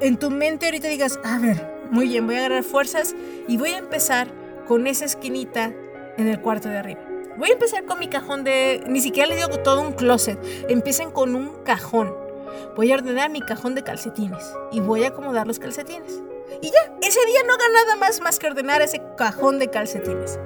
en 0.00 0.18
tu 0.18 0.30
mente 0.30 0.66
ahorita 0.66 0.88
digas, 0.88 1.18
a 1.24 1.38
ver, 1.38 1.74
muy 1.90 2.08
bien, 2.08 2.26
voy 2.26 2.36
a 2.36 2.40
agarrar 2.40 2.64
fuerzas 2.64 3.14
y 3.48 3.56
voy 3.56 3.70
a 3.70 3.78
empezar 3.78 4.28
con 4.66 4.86
esa 4.86 5.04
esquinita 5.04 5.72
en 6.16 6.28
el 6.28 6.40
cuarto 6.40 6.68
de 6.68 6.78
arriba. 6.78 7.00
Voy 7.36 7.50
a 7.50 7.54
empezar 7.54 7.84
con 7.84 7.98
mi 7.98 8.08
cajón 8.08 8.44
de, 8.44 8.84
ni 8.86 9.00
siquiera 9.00 9.28
le 9.28 9.36
digo 9.36 9.48
todo 9.48 9.80
un 9.80 9.92
closet, 9.92 10.38
empiecen 10.68 11.10
con 11.10 11.34
un 11.34 11.64
cajón 11.64 12.23
voy 12.76 12.92
a 12.92 12.96
ordenar 12.96 13.30
mi 13.30 13.40
cajón 13.40 13.74
de 13.74 13.82
calcetines 13.82 14.52
y 14.72 14.80
voy 14.80 15.04
a 15.04 15.08
acomodar 15.08 15.46
los 15.46 15.58
calcetines. 15.58 16.20
Y 16.62 16.66
ya, 16.66 16.96
ese 17.02 17.24
día 17.26 17.40
no 17.46 17.54
haga 17.54 17.68
nada 17.72 17.96
más 17.96 18.20
más 18.20 18.38
que 18.38 18.46
ordenar 18.46 18.82
ese 18.82 19.02
cajón 19.16 19.58
de 19.58 19.68
calcetines. 19.68 20.38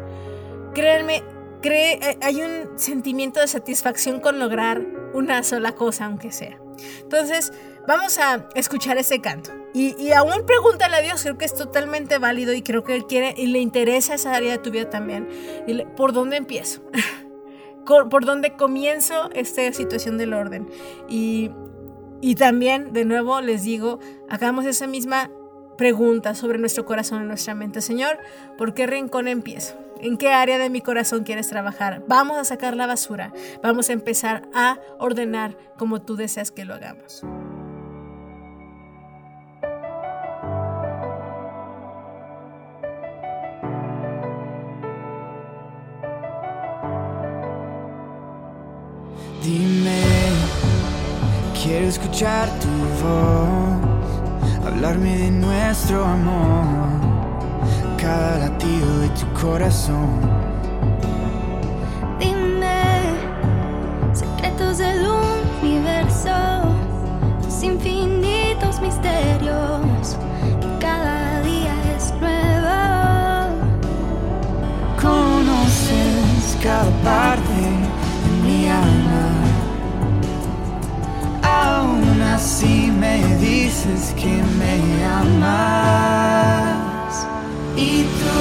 Créanme, 0.75 1.23
cree, 1.63 1.95
eh, 1.95 2.19
hay 2.23 2.43
un 2.43 2.79
sentimiento 2.79 3.41
de 3.41 3.49
satisfacción 3.49 4.21
con 4.21 4.39
lograr 4.39 4.85
una 5.15 5.43
sola 5.43 5.75
cosa, 5.75 6.07
aunque 6.07 6.33
sea. 6.33 6.59
Entonces, 7.01 7.53
vamos 7.87 8.19
a 8.19 8.49
escuchar 8.55 8.99
ese 8.99 9.21
canto. 9.21 9.51
Y, 9.75 9.95
y, 10.03 10.13
aún 10.13 10.47
pregúntale 10.47 10.97
a 10.97 11.03
Dios, 11.03 11.23
creo 11.23 11.37
que 11.37 11.45
es 11.45 11.55
totalmente 11.55 12.19
válido 12.19 12.53
y 12.55 12.63
creo 12.63 12.85
que 12.85 12.95
Él 12.95 13.07
quiere 13.07 13.35
y 13.37 13.49
le 13.49 13.59
interesa 13.59 14.15
esa 14.15 14.35
área 14.35 14.53
de 14.53 14.59
tu 14.59 14.71
vida 14.71 14.89
también. 14.89 15.29
¿por 15.97 16.13
dónde 16.13 16.37
empiezo? 16.37 16.81
¿Por 17.87 18.25
dónde 18.25 18.55
comienzo 18.55 19.31
esta 19.35 19.73
situación 19.73 20.19
del 20.19 20.35
orden? 20.35 20.69
Y 21.09 21.51
y 22.21 22.35
también, 22.35 22.93
de 22.93 23.05
nuevo, 23.05 23.41
les 23.41 23.63
digo, 23.63 23.99
hagamos 24.29 24.67
esa 24.67 24.87
misma 24.87 25.31
pregunta 25.77 26.35
sobre 26.35 26.59
nuestro 26.59 26.85
corazón 26.85 27.23
y 27.23 27.27
nuestra 27.27 27.55
mente. 27.55 27.81
Señor, 27.81 28.19
¿por 28.59 28.75
qué 28.75 28.87
rincón 28.87 29.29
empiezo? 29.29 29.77
¿En 30.01 30.17
qué 30.17 30.29
área 30.33 30.59
de 30.59 30.71
mi 30.71 30.81
corazón 30.81 31.25
quieres 31.25 31.49
trabajar? 31.49 32.05
Vamos 32.09 32.37
a 32.37 32.45
sacar 32.45 32.77
la 32.77 32.87
basura. 32.87 33.33
Vamos 33.63 33.89
a 33.89 33.93
empezar 33.93 34.49
a 34.53 34.79
ordenar 34.99 35.57
como 35.77 36.03
tú 36.03 36.17
deseas 36.17 36.51
que 36.51 36.65
lo 36.65 36.75
hagamos. 36.75 37.25
Escuchar 51.67 52.49
tu 52.61 52.69
voz, 53.03 54.65
hablarme 54.65 55.19
de 55.19 55.31
nuestro 55.31 56.05
amor, 56.05 56.65
cada 57.97 58.39
latido 58.39 59.01
de 59.01 59.09
tu 59.09 59.27
corazón. 59.41 60.21
Dime 62.21 63.01
secretos 64.13 64.79
del 64.79 65.05
universo, 65.61 66.31
tus 67.43 67.63
infinitos 67.65 68.81
misterios, 68.81 70.17
que 70.61 70.79
cada 70.79 71.41
día 71.43 71.75
es 71.97 72.15
nuevo. 72.21 73.49
Conoces 75.03 76.57
cada 76.63 76.91
parte 77.03 77.53
de 77.53 78.49
mi 78.49 78.69
alma. 78.69 79.38
Así 82.39 82.93
me 83.01 83.17
dices 83.39 84.15
que 84.15 84.33
me 84.59 84.75
amas. 85.05 86.47
Y 87.77 88.03
tú, 88.19 88.38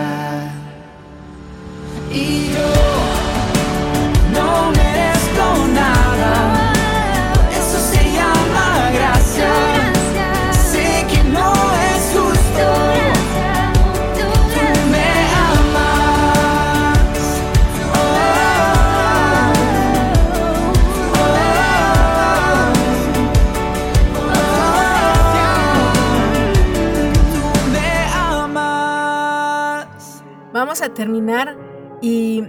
esperanza. 0.00 0.52
Y 2.12 2.89
A 30.70 30.94
terminar 30.94 31.56
y, 32.00 32.44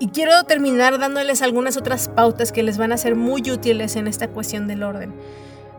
y 0.00 0.08
quiero 0.08 0.42
terminar 0.44 0.98
dándoles 0.98 1.42
algunas 1.42 1.76
otras 1.76 2.08
pautas 2.08 2.52
que 2.52 2.62
les 2.62 2.78
van 2.78 2.90
a 2.90 2.96
ser 2.96 3.16
muy 3.16 3.42
útiles 3.50 3.96
en 3.96 4.06
esta 4.08 4.28
cuestión 4.28 4.66
del 4.66 4.82
orden. 4.82 5.14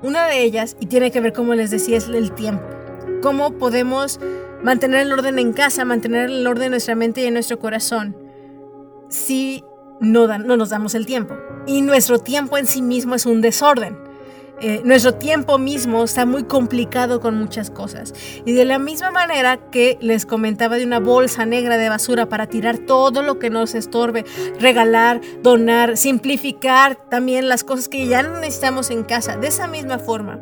Una 0.04 0.28
de 0.28 0.44
ellas, 0.44 0.78
y 0.80 0.86
tiene 0.86 1.10
que 1.10 1.22
ver, 1.22 1.34
como 1.34 1.56
les 1.56 1.72
decía, 1.72 1.98
es 1.98 2.08
el 2.08 2.32
tiempo. 2.34 2.64
Cómo 3.24 3.58
podemos 3.58 4.20
mantener 4.64 5.02
el 5.02 5.12
orden 5.12 5.40
en 5.40 5.54
casa, 5.54 5.84
mantener 5.86 6.30
el 6.30 6.46
orden 6.46 6.66
en 6.66 6.72
nuestra 6.72 6.94
mente 6.96 7.22
y 7.22 7.26
en 7.26 7.34
nuestro 7.34 7.58
corazón 7.58 8.16
si 9.10 9.64
no, 10.00 10.28
dan- 10.28 10.46
no 10.46 10.58
nos 10.58 10.70
damos 10.70 10.94
el 10.94 11.06
tiempo. 11.08 11.36
Y 11.66 11.82
nuestro 11.82 12.20
tiempo 12.20 12.58
en 12.60 12.68
sí 12.68 12.82
mismo 12.84 13.16
es 13.16 13.26
un 13.26 13.42
desorden. 13.42 13.98
Eh, 14.62 14.82
nuestro 14.86 15.16
tiempo 15.16 15.58
mismo 15.58 16.06
está 16.06 16.26
muy 16.26 16.44
complicado 16.44 17.20
con 17.20 17.38
muchas 17.38 17.70
cosas. 17.70 18.14
Y 18.46 18.54
de 18.54 18.64
la 18.64 18.80
misma 18.80 19.12
manera 19.12 19.58
que 19.70 19.98
les 20.00 20.26
comentaba 20.26 20.78
de 20.78 20.86
una 20.86 21.00
bolsa 21.00 21.46
negra 21.46 21.78
de 21.78 21.90
basura 21.90 22.28
para 22.28 22.48
tirar 22.48 22.78
todo 22.78 23.22
lo 23.22 23.38
que 23.38 23.50
nos 23.50 23.76
estorbe, 23.76 24.24
regalar, 24.60 25.20
donar, 25.42 25.98
simplificar 25.98 26.96
también 27.10 27.50
las 27.50 27.64
cosas 27.66 27.90
que 27.90 28.08
ya 28.08 28.24
no 28.24 28.40
necesitamos 28.40 28.92
en 28.92 29.04
casa. 29.04 29.36
De 29.36 29.48
esa 29.48 29.68
misma 29.68 30.00
forma, 30.00 30.40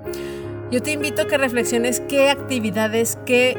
yo 0.72 0.82
te 0.82 0.92
invito 0.92 1.24
a 1.24 1.28
que 1.28 1.38
reflexiones 1.38 2.00
qué 2.02 2.30
actividades, 2.30 3.18
qué 3.26 3.58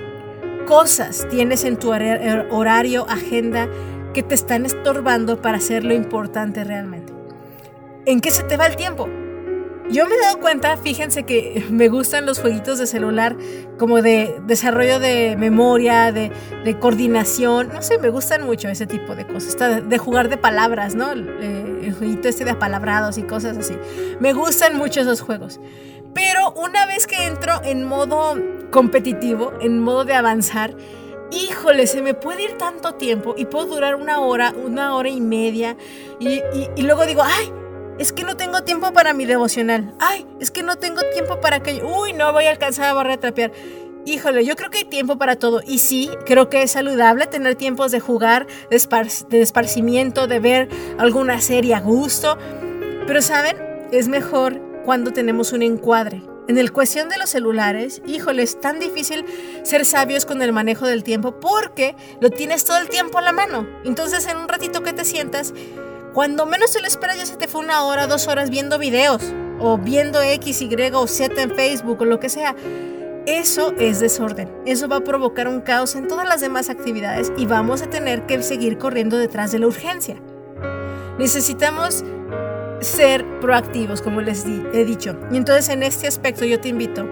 cosas 0.66 1.26
tienes 1.30 1.64
en 1.64 1.78
tu 1.78 1.90
hora- 1.90 2.46
horario, 2.50 3.06
agenda, 3.08 3.68
que 4.14 4.22
te 4.22 4.36
están 4.36 4.64
estorbando 4.64 5.42
para 5.42 5.58
hacer 5.58 5.84
lo 5.84 5.94
importante 5.94 6.62
realmente. 6.62 7.12
¿En 8.06 8.20
qué 8.20 8.30
se 8.30 8.44
te 8.44 8.56
va 8.56 8.66
el 8.66 8.76
tiempo? 8.76 9.08
Yo 9.90 10.06
me 10.06 10.14
he 10.14 10.20
dado 10.20 10.40
cuenta, 10.40 10.76
fíjense 10.78 11.24
que 11.24 11.64
me 11.70 11.88
gustan 11.88 12.24
los 12.26 12.40
jueguitos 12.40 12.78
de 12.78 12.86
celular 12.86 13.36
como 13.78 14.00
de 14.02 14.40
desarrollo 14.46 14.98
de 14.98 15.36
memoria, 15.38 16.10
de, 16.10 16.32
coordinación, 16.80 17.68
no 17.72 17.82
sé, 17.82 17.98
me 17.98 18.08
gustan 18.08 18.44
mucho 18.44 18.68
ese 18.68 18.86
tipo 18.86 19.14
de 19.14 19.26
cosas, 19.26 19.48
Está 19.50 19.80
de, 19.80 19.98
jugar 19.98 20.28
de 20.28 20.36
palabras, 20.38 20.94
¿no? 20.94 21.12
Eh, 21.12 21.80
el 21.84 21.94
jueguito 21.94 22.28
este 22.28 22.44
de 22.44 22.52
apalabrados 22.52 23.18
y 23.18 23.22
cosas 23.24 23.58
así. 23.58 23.76
Me 24.20 24.32
gustan 24.32 24.76
mucho 24.76 25.00
esos 25.02 25.20
juegos. 25.20 25.60
Pero 26.14 26.52
una 26.52 26.86
vez 26.86 27.06
que 27.06 27.26
entro 27.26 27.60
en 27.64 27.84
modo 27.84 28.36
competitivo, 28.70 29.52
en 29.60 29.80
modo 29.80 30.04
de 30.04 30.14
avanzar, 30.14 30.74
híjole, 31.32 31.86
se 31.86 32.00
me 32.02 32.14
puede 32.14 32.44
ir 32.44 32.52
tanto 32.56 32.94
tiempo 32.94 33.34
y 33.36 33.44
puedo 33.46 33.66
durar 33.66 33.96
una 33.96 34.20
hora, 34.20 34.54
una 34.64 34.94
hora 34.94 35.08
y 35.08 35.20
media 35.20 35.76
y- 36.20 36.40
y 36.76 36.82
luego 36.82 37.04
digo, 37.04 37.22
ay, 37.24 37.52
es 37.98 38.12
que 38.12 38.24
no 38.24 38.36
tengo 38.36 38.62
tiempo 38.64 38.92
para 38.92 39.12
mi 39.14 39.24
devocional. 39.24 39.94
Ay, 40.00 40.26
es 40.40 40.50
que 40.50 40.62
no 40.62 40.76
tengo 40.76 41.00
tiempo 41.12 41.40
para 41.40 41.62
que... 41.62 41.82
Uy, 41.82 42.12
no 42.12 42.32
voy 42.32 42.46
a 42.46 42.50
alcanzar 42.50 42.86
a 42.86 42.92
barrer 42.92 43.12
a 43.12 43.20
trapear. 43.20 43.52
híjole, 44.04 44.44
yo 44.44 44.56
creo 44.56 44.70
que 44.70 44.78
hay 44.78 44.84
tiempo 44.84 45.16
para 45.16 45.36
todo. 45.36 45.62
Y 45.66 45.78
sí, 45.78 46.10
creo 46.26 46.48
que 46.48 46.62
es 46.62 46.72
saludable 46.72 47.26
tener 47.26 47.54
tiempos 47.54 47.92
de 47.92 48.00
jugar, 48.00 48.46
de, 48.70 49.08
de 49.28 49.40
esparcimiento, 49.40 50.26
de 50.26 50.40
ver 50.40 50.68
alguna 50.98 51.40
serie 51.40 51.74
a 51.74 51.80
gusto. 51.80 52.36
Pero, 53.06 53.22
¿saben? 53.22 53.56
Es 53.92 54.08
mejor 54.08 54.60
cuando 54.84 55.12
tenemos 55.12 55.52
un 55.52 55.62
encuadre. 55.62 56.22
En 56.46 56.58
el 56.58 56.72
cuestión 56.72 57.08
de 57.08 57.16
los 57.16 57.30
celulares, 57.30 58.02
híjole, 58.06 58.42
es 58.42 58.60
tan 58.60 58.78
difícil 58.78 59.24
ser 59.62 59.86
sabios 59.86 60.26
con 60.26 60.42
el 60.42 60.52
manejo 60.52 60.86
del 60.86 61.02
tiempo 61.02 61.40
porque 61.40 61.96
lo 62.20 62.28
tienes 62.28 62.64
todo 62.66 62.76
el 62.76 62.90
tiempo 62.90 63.18
a 63.18 63.22
la 63.22 63.32
mano. 63.32 63.66
Entonces, 63.84 64.26
en 64.26 64.36
un 64.36 64.48
ratito 64.48 64.82
que 64.82 64.92
te 64.92 65.06
sientas, 65.06 65.54
cuando 66.14 66.46
menos 66.46 66.70
te 66.72 66.80
lo 66.80 66.86
esperas, 66.86 67.18
ya 67.18 67.26
se 67.26 67.36
te 67.36 67.48
fue 67.48 67.60
una 67.60 67.84
hora, 67.84 68.06
dos 68.06 68.26
horas 68.28 68.48
viendo 68.48 68.78
videos 68.78 69.22
o 69.60 69.76
viendo 69.76 70.22
X, 70.22 70.62
Y 70.62 70.68
o 70.94 71.06
Z 71.06 71.42
en 71.42 71.54
Facebook 71.54 72.00
o 72.00 72.04
lo 72.06 72.18
que 72.20 72.28
sea. 72.28 72.54
Eso 73.26 73.72
es 73.78 74.00
desorden. 74.00 74.50
Eso 74.66 74.86
va 74.88 74.96
a 74.96 75.00
provocar 75.00 75.48
un 75.48 75.60
caos 75.62 75.94
en 75.96 76.08
todas 76.08 76.28
las 76.28 76.40
demás 76.40 76.68
actividades 76.70 77.32
y 77.36 77.46
vamos 77.46 77.82
a 77.82 77.88
tener 77.88 78.26
que 78.26 78.42
seguir 78.42 78.78
corriendo 78.78 79.16
detrás 79.16 79.50
de 79.52 79.58
la 79.58 79.66
urgencia. 79.66 80.16
Necesitamos 81.18 82.04
ser 82.80 83.24
proactivos, 83.40 84.02
como 84.02 84.20
les 84.20 84.44
di- 84.44 84.62
he 84.74 84.84
dicho. 84.84 85.16
Y 85.32 85.36
entonces 85.36 85.68
en 85.70 85.82
este 85.82 86.06
aspecto 86.06 86.44
yo 86.44 86.60
te 86.60 86.68
invito, 86.68 87.06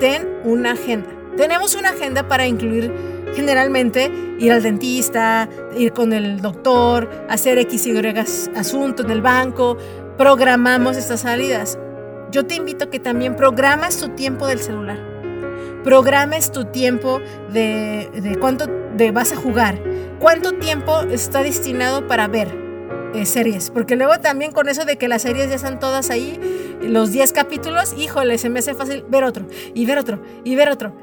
ten 0.00 0.26
una 0.44 0.72
agenda. 0.72 1.08
Tenemos 1.36 1.74
una 1.74 1.90
agenda 1.90 2.28
para 2.28 2.46
incluir 2.46 2.92
generalmente 3.34 4.10
ir 4.38 4.52
al 4.52 4.62
dentista, 4.62 5.48
ir 5.76 5.92
con 5.92 6.12
el 6.12 6.40
doctor, 6.40 7.08
hacer 7.28 7.58
X 7.58 7.86
y 7.86 7.96
asunto 8.56 9.02
en 9.02 9.10
el 9.10 9.22
banco, 9.22 9.76
programamos 10.16 10.96
estas 10.96 11.20
salidas. 11.20 11.78
Yo 12.30 12.46
te 12.46 12.54
invito 12.54 12.84
a 12.84 12.90
que 12.90 12.98
también 12.98 13.36
programas 13.36 13.98
tu 13.98 14.10
tiempo 14.10 14.46
del 14.46 14.60
celular. 14.60 14.98
Programes 15.84 16.52
tu 16.52 16.66
tiempo 16.66 17.20
de, 17.52 18.08
de 18.14 18.36
cuánto 18.38 18.66
de 18.96 19.10
vas 19.10 19.32
a 19.32 19.36
jugar. 19.36 19.78
¿Cuánto 20.18 20.52
tiempo 20.52 21.00
está 21.10 21.42
destinado 21.42 22.06
para 22.06 22.28
ver? 22.28 22.62
eh, 23.14 23.26
series, 23.26 23.70
porque 23.70 23.96
luego 23.96 24.18
también 24.20 24.52
con 24.52 24.68
eso 24.68 24.84
de 24.84 24.96
que 24.96 25.08
las 25.08 25.22
series 25.22 25.48
ya 25.48 25.56
están 25.56 25.78
todas 25.78 26.10
ahí, 26.10 26.38
los 26.82 27.12
10 27.12 27.32
capítulos, 27.32 27.94
híjole, 27.96 28.38
se 28.38 28.48
me 28.48 28.60
hace 28.60 28.74
fácil 28.74 29.04
ver 29.08 29.24
otro, 29.24 29.46
y 29.74 29.86
ver 29.86 29.98
otro, 29.98 30.22
y 30.44 30.54
ver 30.56 30.68
otro. 30.68 30.94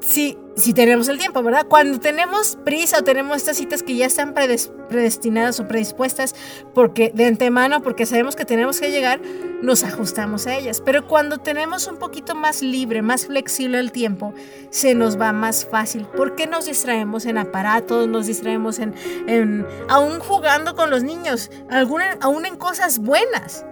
Sí, 0.00 0.38
si 0.56 0.74
tenemos 0.74 1.08
el 1.08 1.18
tiempo, 1.18 1.42
¿verdad? 1.42 1.66
Cuando 1.68 2.00
tenemos 2.00 2.58
prisa 2.64 2.98
o 2.98 3.02
tenemos 3.02 3.36
estas 3.38 3.56
citas 3.56 3.82
que 3.82 3.96
ya 3.96 4.06
están 4.06 4.34
predes- 4.34 4.70
predestinadas 4.88 5.60
o 5.60 5.68
predispuestas 5.68 6.34
porque 6.74 7.12
de 7.14 7.24
antemano, 7.26 7.82
porque 7.82 8.04
sabemos 8.04 8.36
que 8.36 8.44
tenemos 8.44 8.80
que 8.80 8.90
llegar, 8.90 9.20
nos 9.62 9.84
ajustamos 9.84 10.46
a 10.46 10.56
ellas. 10.56 10.82
Pero 10.84 11.06
cuando 11.06 11.38
tenemos 11.38 11.86
un 11.86 11.96
poquito 11.96 12.34
más 12.34 12.62
libre, 12.62 13.00
más 13.00 13.26
flexible 13.26 13.78
el 13.78 13.92
tiempo, 13.92 14.34
se 14.70 14.94
nos 14.94 15.18
va 15.18 15.32
más 15.32 15.64
fácil. 15.64 16.06
porque 16.16 16.46
nos 16.46 16.66
distraemos 16.66 17.26
en 17.26 17.38
aparatos, 17.38 18.08
nos 18.08 18.26
distraemos 18.26 18.78
en, 18.80 18.94
en 19.28 19.66
aún 19.88 20.18
jugando 20.18 20.74
con 20.74 20.90
los 20.90 21.02
niños, 21.02 21.50
alguna, 21.70 22.18
aún 22.20 22.44
en 22.44 22.56
cosas 22.56 22.98
buenas? 22.98 23.64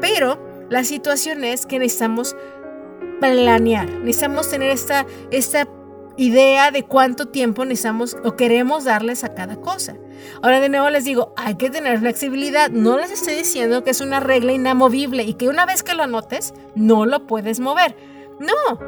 Pero 0.00 0.38
la 0.70 0.84
situación 0.84 1.44
es 1.44 1.66
que 1.66 1.78
necesitamos 1.78 2.36
planear, 3.20 3.88
necesitamos 3.88 4.48
tener 4.50 4.70
esta, 4.70 5.06
esta 5.30 5.66
idea 6.16 6.70
de 6.70 6.84
cuánto 6.84 7.26
tiempo 7.26 7.64
necesitamos 7.64 8.16
o 8.24 8.36
queremos 8.36 8.84
darles 8.84 9.24
a 9.24 9.34
cada 9.34 9.56
cosa. 9.56 9.96
Ahora 10.42 10.60
de 10.60 10.68
nuevo 10.68 10.88
les 10.90 11.04
digo, 11.04 11.32
hay 11.36 11.56
que 11.56 11.70
tener 11.70 11.98
flexibilidad. 11.98 12.70
No 12.70 12.98
les 12.98 13.10
estoy 13.10 13.34
diciendo 13.34 13.84
que 13.84 13.90
es 13.90 14.00
una 14.00 14.20
regla 14.20 14.52
inamovible 14.52 15.24
y 15.24 15.34
que 15.34 15.48
una 15.48 15.66
vez 15.66 15.82
que 15.82 15.94
lo 15.94 16.02
anotes, 16.02 16.54
no 16.74 17.06
lo 17.06 17.26
puedes 17.26 17.60
mover. 17.60 17.96
No, 18.38 18.78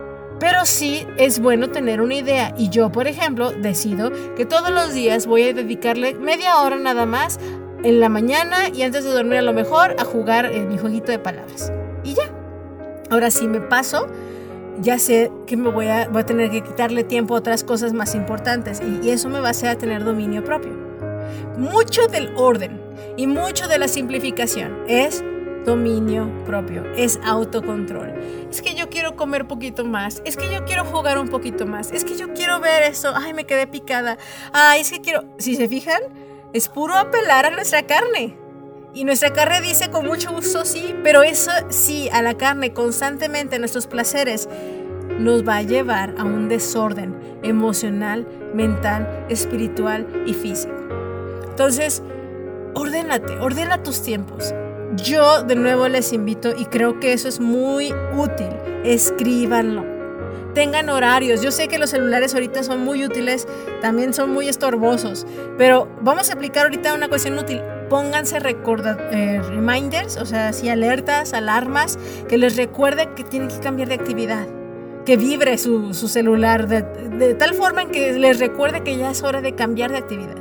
pero 0.40 0.64
sí 0.64 1.06
es 1.16 1.40
bueno 1.40 1.70
tener 1.70 2.00
una 2.00 2.14
idea. 2.14 2.54
Y 2.56 2.68
yo, 2.68 2.90
por 2.90 3.06
ejemplo, 3.08 3.50
decido 3.52 4.10
que 4.36 4.46
todos 4.46 4.70
los 4.70 4.94
días 4.94 5.26
voy 5.26 5.42
a 5.42 5.52
dedicarle 5.52 6.14
media 6.14 6.58
hora 6.60 6.76
nada 6.76 7.06
más 7.06 7.38
en 7.82 8.00
la 8.00 8.08
mañana 8.08 8.68
y 8.72 8.82
antes 8.82 9.04
de 9.04 9.10
dormir 9.12 9.38
a 9.38 9.42
lo 9.42 9.52
mejor 9.52 9.96
a 9.98 10.04
jugar 10.04 10.46
eh, 10.46 10.60
mi 10.66 10.78
jueguito 10.78 11.12
de 11.12 11.18
palabras. 11.18 11.72
Y 12.04 12.14
ya. 12.14 12.24
Ahora 13.10 13.30
si 13.30 13.48
me 13.48 13.60
paso, 13.60 14.06
ya 14.80 14.98
sé 14.98 15.30
que 15.46 15.56
me 15.56 15.70
voy 15.70 15.88
a, 15.88 16.08
voy 16.08 16.22
a 16.22 16.26
tener 16.26 16.50
que 16.50 16.62
quitarle 16.62 17.04
tiempo 17.04 17.34
a 17.34 17.38
otras 17.38 17.64
cosas 17.64 17.92
más 17.92 18.14
importantes 18.14 18.80
y, 18.80 19.10
eso 19.10 19.28
me 19.28 19.40
va 19.40 19.48
a 19.48 19.50
hacer 19.50 19.76
tener 19.76 20.04
dominio 20.04 20.44
propio. 20.44 20.72
Mucho 21.56 22.06
del 22.06 22.32
orden 22.36 22.80
y 23.16 23.26
mucho 23.26 23.68
de 23.68 23.78
la 23.78 23.88
simplificación 23.88 24.84
es 24.86 25.24
dominio 25.64 26.30
propio, 26.44 26.84
es 26.94 27.18
autocontrol. 27.24 28.14
Es 28.50 28.62
que 28.62 28.74
yo 28.74 28.88
quiero 28.88 29.16
comer 29.16 29.46
poquito 29.46 29.84
más, 29.84 30.22
es 30.24 30.36
que 30.36 30.52
yo 30.52 30.64
quiero 30.64 30.84
jugar 30.84 31.18
un 31.18 31.28
poquito 31.28 31.66
más, 31.66 31.90
es 31.92 32.04
que 32.04 32.16
yo 32.16 32.32
quiero 32.32 32.60
ver 32.60 32.84
esto, 32.84 33.12
ay, 33.14 33.34
me 33.34 33.44
quedé 33.44 33.66
picada, 33.66 34.18
ay, 34.52 34.80
es 34.80 34.90
que 34.90 35.00
quiero, 35.00 35.24
si 35.38 35.56
se 35.56 35.68
fijan, 35.68 36.00
es 36.52 36.68
puro 36.68 36.96
apelar 36.96 37.46
a 37.46 37.50
nuestra 37.50 37.82
carne. 37.86 38.36
Y 38.94 39.04
nuestra 39.04 39.32
carne 39.32 39.60
dice 39.60 39.90
con 39.90 40.06
mucho 40.06 40.32
gusto 40.32 40.64
sí, 40.64 40.94
pero 41.04 41.22
eso 41.22 41.50
sí, 41.68 42.08
a 42.10 42.22
la 42.22 42.34
carne 42.34 42.72
constantemente, 42.72 43.58
nuestros 43.58 43.86
placeres, 43.86 44.48
nos 45.18 45.46
va 45.46 45.56
a 45.56 45.62
llevar 45.62 46.14
a 46.18 46.24
un 46.24 46.48
desorden 46.48 47.38
emocional, 47.42 48.26
mental, 48.54 49.26
espiritual 49.28 50.06
y 50.26 50.32
físico. 50.32 50.74
Entonces, 51.48 52.02
ordénate, 52.74 53.38
ordena 53.38 53.82
tus 53.82 54.02
tiempos. 54.02 54.54
Yo 54.96 55.42
de 55.42 55.54
nuevo 55.54 55.86
les 55.88 56.12
invito 56.12 56.54
y 56.56 56.64
creo 56.64 56.98
que 56.98 57.12
eso 57.12 57.28
es 57.28 57.40
muy 57.40 57.92
útil. 58.16 58.48
Escríbanlo. 58.84 59.84
Tengan 60.54 60.88
horarios. 60.88 61.42
Yo 61.42 61.50
sé 61.50 61.68
que 61.68 61.78
los 61.78 61.90
celulares 61.90 62.34
ahorita 62.34 62.62
son 62.62 62.84
muy 62.84 63.04
útiles, 63.04 63.46
también 63.80 64.14
son 64.14 64.30
muy 64.30 64.48
estorbosos, 64.48 65.26
pero 65.58 65.88
vamos 66.00 66.30
a 66.30 66.32
aplicar 66.32 66.64
ahorita 66.64 66.94
una 66.94 67.08
cuestión 67.08 67.38
útil. 67.38 67.60
Pónganse 67.88 68.38
recorda, 68.38 68.96
eh, 69.10 69.40
reminders, 69.48 70.16
o 70.16 70.26
sea, 70.26 70.48
así 70.48 70.68
alertas, 70.68 71.32
alarmas, 71.32 71.98
que 72.28 72.38
les 72.38 72.56
recuerde 72.56 73.08
que 73.14 73.24
tienen 73.24 73.48
que 73.48 73.58
cambiar 73.60 73.88
de 73.88 73.94
actividad 73.94 74.46
que 75.06 75.16
vibre 75.16 75.56
su, 75.56 75.94
su 75.94 76.06
celular 76.06 76.68
de, 76.68 76.82
de, 76.82 77.32
tal 77.32 77.54
forma 77.54 77.80
en 77.80 77.90
que 77.90 78.12
les 78.12 78.38
recuerde 78.38 78.82
que 78.82 78.98
ya 78.98 79.10
es 79.10 79.22
hora 79.22 79.40
de 79.40 79.54
cambiar 79.54 79.90
de 79.90 79.96
actividad. 79.96 80.36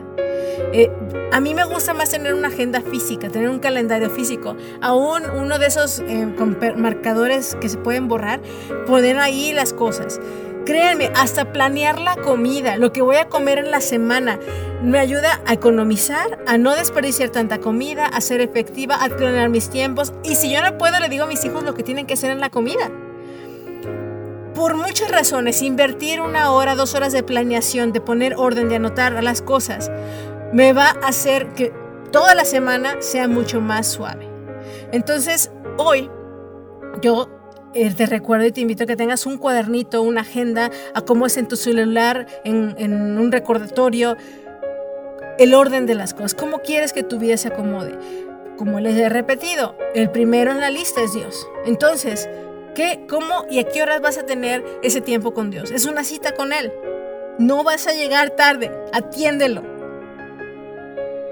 Eh, 0.74 0.92
a 1.32 1.40
mí 1.40 1.54
me 1.54 1.64
gusta 1.64 1.94
más 1.94 2.12
tener 2.12 2.34
una 2.34 2.50
agenda 2.50 2.82
física, 2.82 3.30
tener 3.30 3.50
un 3.50 3.60
calendario 3.60 4.10
físico, 4.10 4.56
aún 4.82 5.24
uno 5.30 5.60
de 5.60 5.68
esos 5.68 6.00
eh, 6.00 6.28
marcadores 6.76 7.56
que 7.62 7.70
se 7.70 7.78
pueden 7.78 8.08
borrar, 8.08 8.42
poner 8.86 9.18
ahí 9.20 9.54
las 9.54 9.74
cosas. 9.74 10.20
Créanme, 10.68 11.12
hasta 11.16 11.54
planear 11.54 11.98
la 11.98 12.18
comida, 12.18 12.76
lo 12.76 12.92
que 12.92 13.02
voy 13.02 13.16
a 13.16 13.30
comer 13.30 13.58
en 13.58 13.72
la 13.72 13.80
semana, 13.80 14.38
me 14.84 15.00
ayuda 15.00 15.40
a 15.46 15.54
economizar, 15.54 16.40
a 16.46 16.58
no 16.58 16.76
desperdiciar 16.76 17.30
tanta 17.30 17.60
comida, 17.60 18.06
a 18.06 18.20
ser 18.20 18.42
efectiva, 18.42 18.96
a 18.96 19.08
planear 19.08 19.48
mis 19.48 19.70
tiempos. 19.70 20.12
Y 20.24 20.36
si 20.36 20.52
yo 20.52 20.62
no 20.62 20.78
puedo, 20.78 21.00
le 21.00 21.08
digo 21.08 21.24
a 21.24 21.28
mis 21.28 21.46
hijos 21.46 21.64
lo 21.64 21.74
que 21.74 21.84
tienen 21.84 22.06
que 22.06 22.16
hacer 22.16 22.32
en 22.32 22.42
la 22.42 22.50
comida 22.50 22.92
por 24.54 24.76
muchas 24.76 25.10
razones, 25.10 25.62
invertir 25.62 26.20
una 26.20 26.52
hora, 26.52 26.76
dos 26.76 26.96
horas 26.96 27.14
de 27.14 27.22
planeación, 27.22 27.94
de 27.94 28.02
poner 28.02 28.34
orden, 28.36 28.68
de 28.70 28.78
anotar 28.78 29.24
las 29.24 29.44
cosas, 29.44 29.90
me 30.52 30.74
va 30.74 30.88
a 30.88 31.08
hacer 31.08 31.54
que 31.54 31.72
toda 32.12 32.34
la 32.34 32.44
semana 32.44 32.96
sea 33.00 33.28
mucho 33.28 33.62
más 33.62 33.88
suave. 33.88 34.28
Entonces, 34.92 35.52
hoy 35.78 36.10
yo 37.02 37.30
te 37.74 38.06
recuerdo 38.06 38.46
y 38.46 38.52
te 38.52 38.62
invito 38.62 38.84
a 38.84 38.88
que 38.88 38.96
tengas 38.96 39.26
un 39.26 39.38
cuadernito, 39.38 40.02
una 40.02 40.22
agenda, 40.22 40.72
a 40.94 41.02
cómo 41.02 41.26
es 41.26 41.38
en 41.38 41.48
tu 41.48 41.56
celular, 41.56 42.28
en, 42.44 42.76
en 42.78 42.94
un 42.94 43.32
recordatorio, 43.32 44.18
el 45.38 45.54
orden 45.54 45.86
de 45.86 45.96
las 45.96 46.14
cosas, 46.14 46.34
cómo 46.34 46.60
quieres 46.60 46.94
que 46.94 47.04
tu 47.04 47.20
vida 47.20 47.38
se 47.38 47.50
acomode. 47.50 47.98
Como 48.58 48.80
les 48.80 48.96
he 48.96 49.08
repetido, 49.10 49.78
el 49.94 50.10
primero 50.10 50.52
en 50.52 50.60
la 50.60 50.72
lista 50.72 51.02
es 51.04 51.14
Dios. 51.14 51.48
Entonces, 51.66 52.28
¿Qué, 52.78 53.08
cómo 53.10 53.48
y 53.50 53.58
a 53.58 53.64
qué 53.64 53.82
horas 53.82 54.02
vas 54.02 54.20
a 54.20 54.26
tener 54.28 54.64
ese 54.84 55.02
tiempo 55.02 55.34
con 55.34 55.50
Dios? 55.50 55.72
Es 55.72 55.88
una 55.88 56.04
cita 56.04 56.36
con 56.36 56.54
Él. 56.54 56.72
No 57.40 57.64
vas 57.64 57.88
a 57.88 57.94
llegar 57.94 58.30
tarde, 58.36 58.72
atiéndelo. 58.94 59.64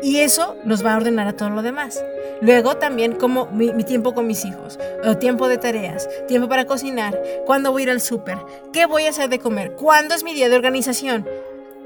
Y 0.01 0.19
eso 0.19 0.55
nos 0.63 0.85
va 0.85 0.93
a 0.93 0.97
ordenar 0.97 1.27
a 1.27 1.33
todo 1.33 1.49
lo 1.49 1.61
demás. 1.61 2.03
Luego 2.41 2.77
también 2.77 3.13
como 3.13 3.47
mi, 3.47 3.71
tiempo 3.83 4.13
con 4.13 4.27
mis 4.27 4.45
hijos, 4.45 4.77
tiempo 5.19 5.47
de 5.47 5.57
tareas, 5.57 6.07
tiempo 6.27 6.49
para 6.49 6.65
cocinar, 6.65 7.19
cuándo 7.45 7.71
voy 7.71 7.83
a 7.83 7.85
ir 7.85 7.89
al 7.91 8.01
súper, 8.01 8.37
qué 8.73 8.85
voy 8.85 9.05
a 9.05 9.09
hacer 9.09 9.29
de 9.29 9.39
comer, 9.39 9.73
cuándo 9.73 10.13
es 10.13 10.23
mi 10.23 10.33
día 10.33 10.49
de 10.49 10.55
organización. 10.55 11.27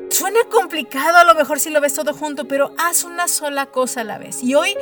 Suena 0.09 0.39
complicado 0.49 1.17
a 1.17 1.23
lo 1.23 1.35
mejor 1.35 1.59
si 1.59 1.69
lo 1.69 1.81
ves 1.81 1.93
todo 1.93 2.13
junto, 2.13 2.47
pero 2.47 2.71
haz 2.77 3.03
una 3.03 3.27
sola 3.27 3.67
cosa 3.67 4.01
a 4.01 4.03
la 4.03 4.17
vez. 4.17 4.43
Y 4.43 4.55
hoy, 4.55 4.75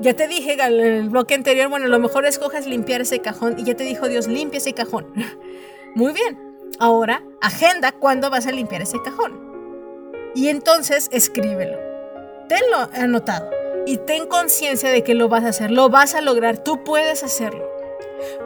ya 0.00 0.14
te 0.14 0.28
dije 0.28 0.52
en 0.52 0.60
el 0.80 1.08
bloque 1.08 1.34
anterior, 1.34 1.68
bueno, 1.68 1.88
lo 1.88 1.98
mejor 1.98 2.26
escoges 2.26 2.66
limpiar 2.66 3.00
ese 3.00 3.18
cajón 3.18 3.56
y 3.58 3.64
ya 3.64 3.74
te 3.74 3.82
dijo 3.82 4.08
Dios, 4.08 4.28
limpia 4.28 4.58
ese 4.58 4.74
cajón. 4.74 5.06
Muy 5.96 6.12
bien. 6.12 6.38
Ahora, 6.78 7.24
agenda 7.40 7.90
cuándo 7.90 8.30
vas 8.30 8.46
a 8.46 8.52
limpiar 8.52 8.82
ese 8.82 9.02
cajón. 9.02 9.48
Y 10.36 10.48
entonces 10.48 11.08
escríbelo. 11.10 11.87
Tenlo 12.48 12.88
anotado. 12.94 13.50
Y 13.86 13.96
ten 13.98 14.26
conciencia 14.26 14.90
de 14.90 15.02
que 15.02 15.14
lo 15.14 15.28
vas 15.28 15.44
a 15.44 15.48
hacer, 15.48 15.70
lo 15.70 15.88
vas 15.88 16.14
a 16.14 16.20
lograr, 16.20 16.58
tú 16.58 16.84
puedes 16.84 17.22
hacerlo. 17.22 17.66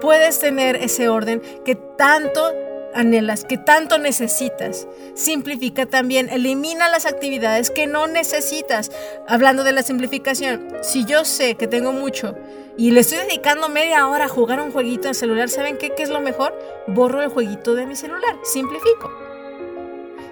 Puedes 0.00 0.38
tener 0.38 0.76
ese 0.76 1.08
orden 1.08 1.42
que 1.64 1.74
tanto 1.74 2.52
anhelas, 2.94 3.44
que 3.44 3.58
tanto 3.58 3.98
necesitas. 3.98 4.86
Simplifica 5.14 5.86
también, 5.86 6.28
elimina 6.30 6.88
las 6.88 7.06
actividades 7.06 7.70
que 7.70 7.86
no 7.86 8.06
necesitas. 8.06 8.90
Hablando 9.28 9.64
de 9.64 9.72
la 9.72 9.82
simplificación, 9.82 10.68
si 10.82 11.04
yo 11.04 11.24
sé 11.24 11.56
que 11.56 11.66
tengo 11.66 11.92
mucho 11.92 12.34
y 12.76 12.90
le 12.90 13.00
estoy 13.00 13.18
dedicando 13.18 13.68
media 13.68 14.06
hora 14.08 14.26
a 14.26 14.28
jugar 14.28 14.60
un 14.60 14.72
jueguito 14.72 15.08
en 15.08 15.14
celular, 15.14 15.48
¿saben 15.48 15.76
qué, 15.78 15.90
qué 15.90 16.02
es 16.02 16.10
lo 16.10 16.20
mejor? 16.20 16.56
Borro 16.86 17.22
el 17.22 17.28
jueguito 17.28 17.74
de 17.74 17.86
mi 17.86 17.96
celular, 17.96 18.36
simplifico. 18.44 19.10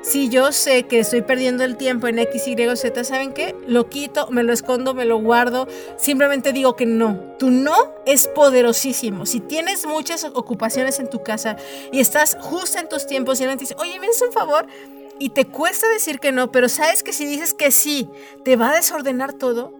Si 0.02 0.30
yo 0.30 0.50
sé 0.50 0.84
que 0.84 0.98
estoy 0.98 1.20
perdiendo 1.20 1.62
el 1.62 1.76
tiempo 1.76 2.08
en 2.08 2.18
X, 2.18 2.48
Y, 2.48 2.56
Z, 2.76 3.04
¿saben 3.04 3.34
qué? 3.34 3.54
Lo 3.66 3.90
quito, 3.90 4.28
me 4.30 4.42
lo 4.42 4.54
escondo, 4.54 4.94
me 4.94 5.04
lo 5.04 5.18
guardo. 5.18 5.68
Simplemente 5.98 6.54
digo 6.54 6.74
que 6.74 6.86
no. 6.86 7.18
Tu 7.38 7.50
no 7.50 7.74
es 8.06 8.26
poderosísimo. 8.28 9.26
Si 9.26 9.40
tienes 9.40 9.84
muchas 9.84 10.24
ocupaciones 10.24 11.00
en 11.00 11.10
tu 11.10 11.22
casa 11.22 11.56
y 11.92 12.00
estás 12.00 12.38
justo 12.40 12.78
en 12.78 12.88
tus 12.88 13.06
tiempos 13.06 13.40
y 13.40 13.44
alguien 13.44 13.58
te 13.58 13.64
dice, 13.64 13.76
oye, 13.78 14.00
¿me 14.00 14.06
haces 14.06 14.22
un 14.22 14.32
favor? 14.32 14.66
Y 15.18 15.30
te 15.30 15.44
cuesta 15.44 15.86
decir 15.88 16.18
que 16.18 16.32
no, 16.32 16.50
pero 16.50 16.70
sabes 16.70 17.02
que 17.02 17.12
si 17.12 17.26
dices 17.26 17.52
que 17.52 17.70
sí, 17.70 18.08
te 18.42 18.56
va 18.56 18.70
a 18.70 18.76
desordenar 18.76 19.34
todo. 19.34 19.74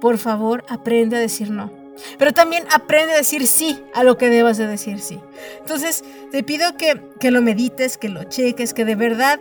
Por 0.00 0.18
favor, 0.18 0.64
aprende 0.68 1.16
a 1.16 1.20
decir 1.20 1.50
no. 1.50 1.83
Pero 2.18 2.32
también 2.32 2.64
aprende 2.72 3.14
a 3.14 3.16
decir 3.16 3.46
sí 3.46 3.82
a 3.94 4.04
lo 4.04 4.16
que 4.16 4.28
debas 4.28 4.58
de 4.58 4.66
decir 4.66 5.00
sí. 5.00 5.20
Entonces, 5.58 6.04
te 6.30 6.42
pido 6.42 6.76
que, 6.76 7.00
que 7.20 7.30
lo 7.30 7.42
medites, 7.42 7.98
que 7.98 8.08
lo 8.08 8.24
cheques, 8.24 8.74
que 8.74 8.84
de 8.84 8.96
verdad 8.96 9.40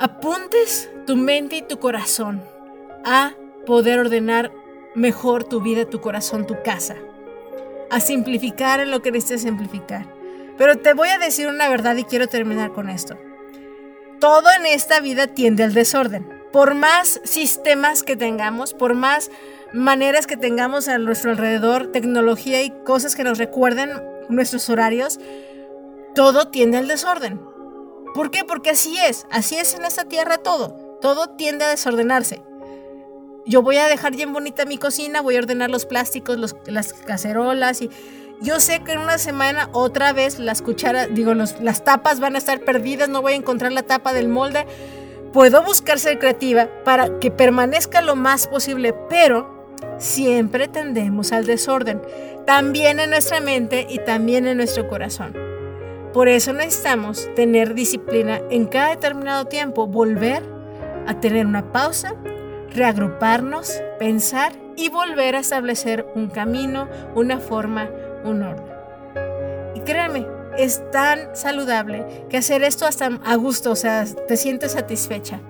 apuntes 0.00 0.90
tu 1.06 1.16
mente 1.16 1.56
y 1.56 1.62
tu 1.62 1.78
corazón 1.78 2.42
a 3.04 3.34
poder 3.66 3.98
ordenar 3.98 4.52
mejor 4.94 5.44
tu 5.44 5.60
vida, 5.60 5.84
tu 5.84 6.00
corazón, 6.00 6.46
tu 6.46 6.62
casa. 6.62 6.96
A 7.90 8.00
simplificar 8.00 8.80
en 8.80 8.90
lo 8.90 9.02
que 9.02 9.12
necesites 9.12 9.42
simplificar. 9.42 10.06
Pero 10.56 10.78
te 10.78 10.94
voy 10.94 11.08
a 11.08 11.18
decir 11.18 11.48
una 11.48 11.68
verdad 11.68 11.96
y 11.96 12.04
quiero 12.04 12.28
terminar 12.28 12.72
con 12.72 12.88
esto. 12.88 13.16
Todo 14.20 14.48
en 14.56 14.66
esta 14.66 15.00
vida 15.00 15.26
tiende 15.26 15.64
al 15.64 15.74
desorden. 15.74 16.26
Por 16.52 16.74
más 16.74 17.20
sistemas 17.24 18.02
que 18.02 18.16
tengamos, 18.16 18.72
por 18.72 18.94
más 18.94 19.30
maneras 19.74 20.28
que 20.28 20.36
tengamos 20.36 20.86
a 20.86 20.98
nuestro 20.98 21.32
alrededor, 21.32 21.88
tecnología 21.88 22.62
y 22.62 22.70
cosas 22.70 23.16
que 23.16 23.24
nos 23.24 23.38
recuerden 23.38 23.90
nuestros 24.28 24.70
horarios, 24.70 25.18
todo 26.14 26.48
tiende 26.48 26.78
al 26.78 26.86
desorden. 26.86 27.40
¿Por 28.14 28.30
qué? 28.30 28.44
Porque 28.44 28.70
así 28.70 28.96
es, 28.98 29.26
así 29.32 29.56
es 29.56 29.74
en 29.74 29.84
esta 29.84 30.04
tierra 30.04 30.38
todo, 30.38 30.98
todo 31.00 31.30
tiende 31.30 31.64
a 31.64 31.70
desordenarse. 31.70 32.40
Yo 33.46 33.62
voy 33.62 33.76
a 33.76 33.88
dejar 33.88 34.14
bien 34.14 34.32
bonita 34.32 34.64
mi 34.64 34.78
cocina, 34.78 35.20
voy 35.20 35.36
a 35.36 35.40
ordenar 35.40 35.70
los 35.70 35.86
plásticos, 35.86 36.54
las 36.66 36.92
cacerolas 36.92 37.82
y 37.82 37.90
yo 38.40 38.60
sé 38.60 38.80
que 38.80 38.92
en 38.92 39.00
una 39.00 39.18
semana 39.18 39.68
otra 39.72 40.12
vez 40.12 40.38
las 40.38 40.62
cucharas, 40.62 41.08
digo, 41.10 41.34
las 41.34 41.84
tapas 41.84 42.20
van 42.20 42.36
a 42.36 42.38
estar 42.38 42.60
perdidas, 42.60 43.08
no 43.08 43.22
voy 43.22 43.32
a 43.32 43.36
encontrar 43.36 43.72
la 43.72 43.82
tapa 43.82 44.12
del 44.12 44.28
molde. 44.28 44.66
Puedo 45.32 45.62
buscar 45.64 45.98
ser 45.98 46.20
creativa 46.20 46.68
para 46.84 47.18
que 47.18 47.32
permanezca 47.32 48.00
lo 48.00 48.14
más 48.14 48.46
posible, 48.46 48.94
pero 49.08 49.53
siempre 49.98 50.68
tendemos 50.68 51.32
al 51.32 51.46
desorden, 51.46 52.00
también 52.46 53.00
en 53.00 53.10
nuestra 53.10 53.40
mente 53.40 53.86
y 53.88 53.98
también 53.98 54.46
en 54.46 54.58
nuestro 54.58 54.88
corazón. 54.88 55.34
Por 56.12 56.28
eso 56.28 56.52
necesitamos 56.52 57.28
tener 57.34 57.74
disciplina 57.74 58.40
en 58.50 58.66
cada 58.66 58.90
determinado 58.90 59.46
tiempo, 59.46 59.86
volver 59.86 60.42
a 61.06 61.20
tener 61.20 61.46
una 61.46 61.72
pausa, 61.72 62.14
reagruparnos, 62.70 63.82
pensar 63.98 64.52
y 64.76 64.88
volver 64.90 65.36
a 65.36 65.40
establecer 65.40 66.06
un 66.14 66.28
camino, 66.28 66.88
una 67.14 67.38
forma, 67.38 67.88
un 68.24 68.42
orden. 68.42 68.74
Y 69.74 69.80
créanme, 69.80 70.26
es 70.56 70.88
tan 70.92 71.34
saludable 71.34 72.26
que 72.28 72.36
hacer 72.36 72.62
esto 72.62 72.86
hasta 72.86 73.06
a 73.24 73.34
gusto, 73.36 73.72
o 73.72 73.76
sea, 73.76 74.04
te 74.28 74.36
sientes 74.36 74.72
satisfecha 74.72 75.40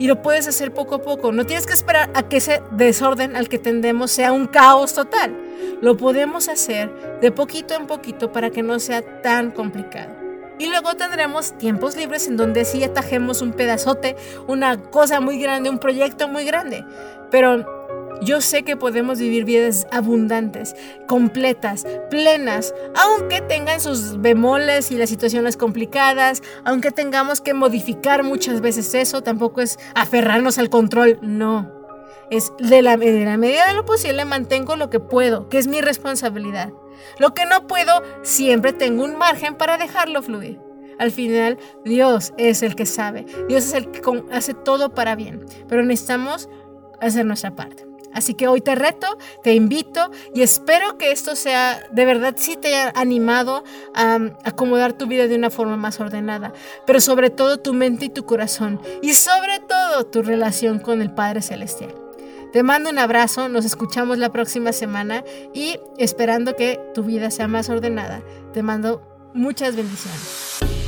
y 0.00 0.06
lo 0.06 0.22
puedes 0.22 0.48
hacer 0.48 0.72
poco 0.72 0.96
a 0.96 1.02
poco. 1.02 1.30
No 1.30 1.44
tienes 1.44 1.66
que 1.66 1.74
esperar 1.74 2.10
a 2.14 2.22
que 2.24 2.38
ese 2.38 2.62
desorden 2.72 3.36
al 3.36 3.50
que 3.50 3.58
tendemos 3.58 4.10
sea 4.10 4.32
un 4.32 4.46
caos 4.46 4.94
total. 4.94 5.36
Lo 5.82 5.98
podemos 5.98 6.48
hacer 6.48 7.20
de 7.20 7.30
poquito 7.30 7.74
en 7.74 7.86
poquito 7.86 8.32
para 8.32 8.50
que 8.50 8.62
no 8.62 8.80
sea 8.80 9.20
tan 9.20 9.50
complicado. 9.50 10.16
Y 10.58 10.68
luego 10.68 10.94
tendremos 10.94 11.56
tiempos 11.58 11.96
libres 11.96 12.28
en 12.28 12.38
donde 12.38 12.64
sí 12.64 12.82
atajemos 12.82 13.42
un 13.42 13.52
pedazote, 13.52 14.16
una 14.46 14.80
cosa 14.90 15.20
muy 15.20 15.38
grande, 15.38 15.68
un 15.68 15.78
proyecto 15.78 16.28
muy 16.28 16.44
grande. 16.44 16.82
Pero 17.30 17.79
yo 18.22 18.40
sé 18.40 18.62
que 18.62 18.76
podemos 18.76 19.18
vivir 19.18 19.44
vidas 19.44 19.86
abundantes, 19.90 20.74
completas, 21.06 21.86
plenas, 22.10 22.74
aunque 22.94 23.40
tengan 23.40 23.80
sus 23.80 24.20
bemoles 24.20 24.90
y 24.90 24.96
las 24.96 25.08
situaciones 25.08 25.56
complicadas, 25.56 26.42
aunque 26.64 26.90
tengamos 26.90 27.40
que 27.40 27.54
modificar 27.54 28.22
muchas 28.22 28.60
veces 28.60 28.94
eso, 28.94 29.22
tampoco 29.22 29.60
es 29.60 29.78
aferrarnos 29.94 30.58
al 30.58 30.70
control, 30.70 31.18
no. 31.22 31.70
Es 32.30 32.52
de 32.58 32.82
la, 32.82 32.96
medida 32.96 33.66
de 33.66 33.74
lo 33.74 33.84
posible 33.84 34.24
mantengo 34.24 34.76
lo 34.76 34.90
que 34.90 35.00
puedo, 35.00 35.48
que 35.48 35.58
es 35.58 35.66
mi 35.66 35.80
responsabilidad. 35.80 36.72
Lo 37.18 37.34
que 37.34 37.46
no 37.46 37.66
puedo, 37.66 38.02
siempre 38.22 38.72
tengo 38.72 39.02
un 39.04 39.16
margen 39.16 39.56
para 39.56 39.78
dejarlo 39.78 40.22
fluir. 40.22 40.60
Al 40.98 41.10
final, 41.10 41.58
Dios 41.84 42.34
es 42.36 42.62
el 42.62 42.76
que 42.76 42.84
sabe. 42.84 43.24
Dios 43.48 43.64
es 43.64 43.74
el 43.74 43.90
que 43.90 44.02
hace 44.30 44.52
todo 44.52 44.94
para 44.94 45.16
bien. 45.16 45.44
Pero 45.66 45.82
necesitamos 45.82 46.48
hacer 47.00 47.24
nuestra 47.24 47.56
parte. 47.56 47.89
Así 48.12 48.34
que 48.34 48.48
hoy 48.48 48.60
te 48.60 48.74
reto, 48.74 49.18
te 49.42 49.54
invito 49.54 50.10
y 50.34 50.42
espero 50.42 50.98
que 50.98 51.12
esto 51.12 51.36
sea 51.36 51.82
de 51.90 52.04
verdad 52.04 52.34
sí 52.36 52.56
te 52.56 52.68
haya 52.68 52.92
animado 52.94 53.64
a, 53.94 54.18
acomodar 54.44 54.92
tu 54.92 55.06
vida 55.06 55.26
de 55.26 55.36
una 55.36 55.50
forma 55.50 55.76
más 55.76 56.00
ordenada, 56.00 56.52
pero 56.86 57.00
sobre 57.00 57.30
todo 57.30 57.58
tu 57.58 57.72
mente 57.72 58.06
y 58.06 58.08
tu 58.08 58.24
corazón 58.24 58.80
y 59.02 59.14
sobre 59.14 59.60
todo 59.60 60.04
tu 60.06 60.22
relación 60.22 60.78
con 60.78 61.02
el 61.02 61.12
Padre 61.12 61.42
Celestial. 61.42 61.94
Te 62.52 62.64
mando 62.64 62.90
un 62.90 62.98
abrazo, 62.98 63.48
nos 63.48 63.64
escuchamos 63.64 64.18
la 64.18 64.32
próxima 64.32 64.72
semana 64.72 65.22
y 65.54 65.78
esperando 65.98 66.56
que 66.56 66.80
tu 66.94 67.04
vida 67.04 67.30
sea 67.30 67.46
más 67.46 67.68
ordenada. 67.68 68.22
Te 68.52 68.64
mando 68.64 69.02
muchas 69.34 69.76
bendiciones. 69.76 70.79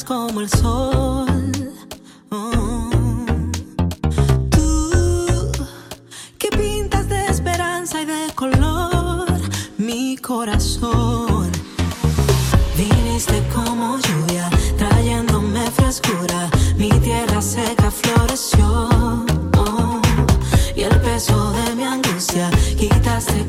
Como 0.00 0.40
el 0.40 0.48
sol. 0.48 1.26
Oh. 2.30 2.88
Tú 4.50 5.52
que 6.38 6.48
pintas 6.48 7.10
de 7.10 7.26
esperanza 7.26 8.00
y 8.00 8.06
de 8.06 8.32
color 8.34 9.26
mi 9.76 10.16
corazón. 10.16 11.52
Viniste 12.74 13.42
como 13.54 13.98
lluvia, 13.98 14.48
trayéndome 14.78 15.70
frescura. 15.70 16.48
Mi 16.78 16.88
tierra 17.00 17.42
seca 17.42 17.90
floreció. 17.90 18.88
Oh. 19.58 20.00
Y 20.74 20.84
el 20.84 21.00
peso 21.02 21.52
de 21.52 21.74
mi 21.74 21.84
angustia 21.84 22.50
quitaste 22.78 23.46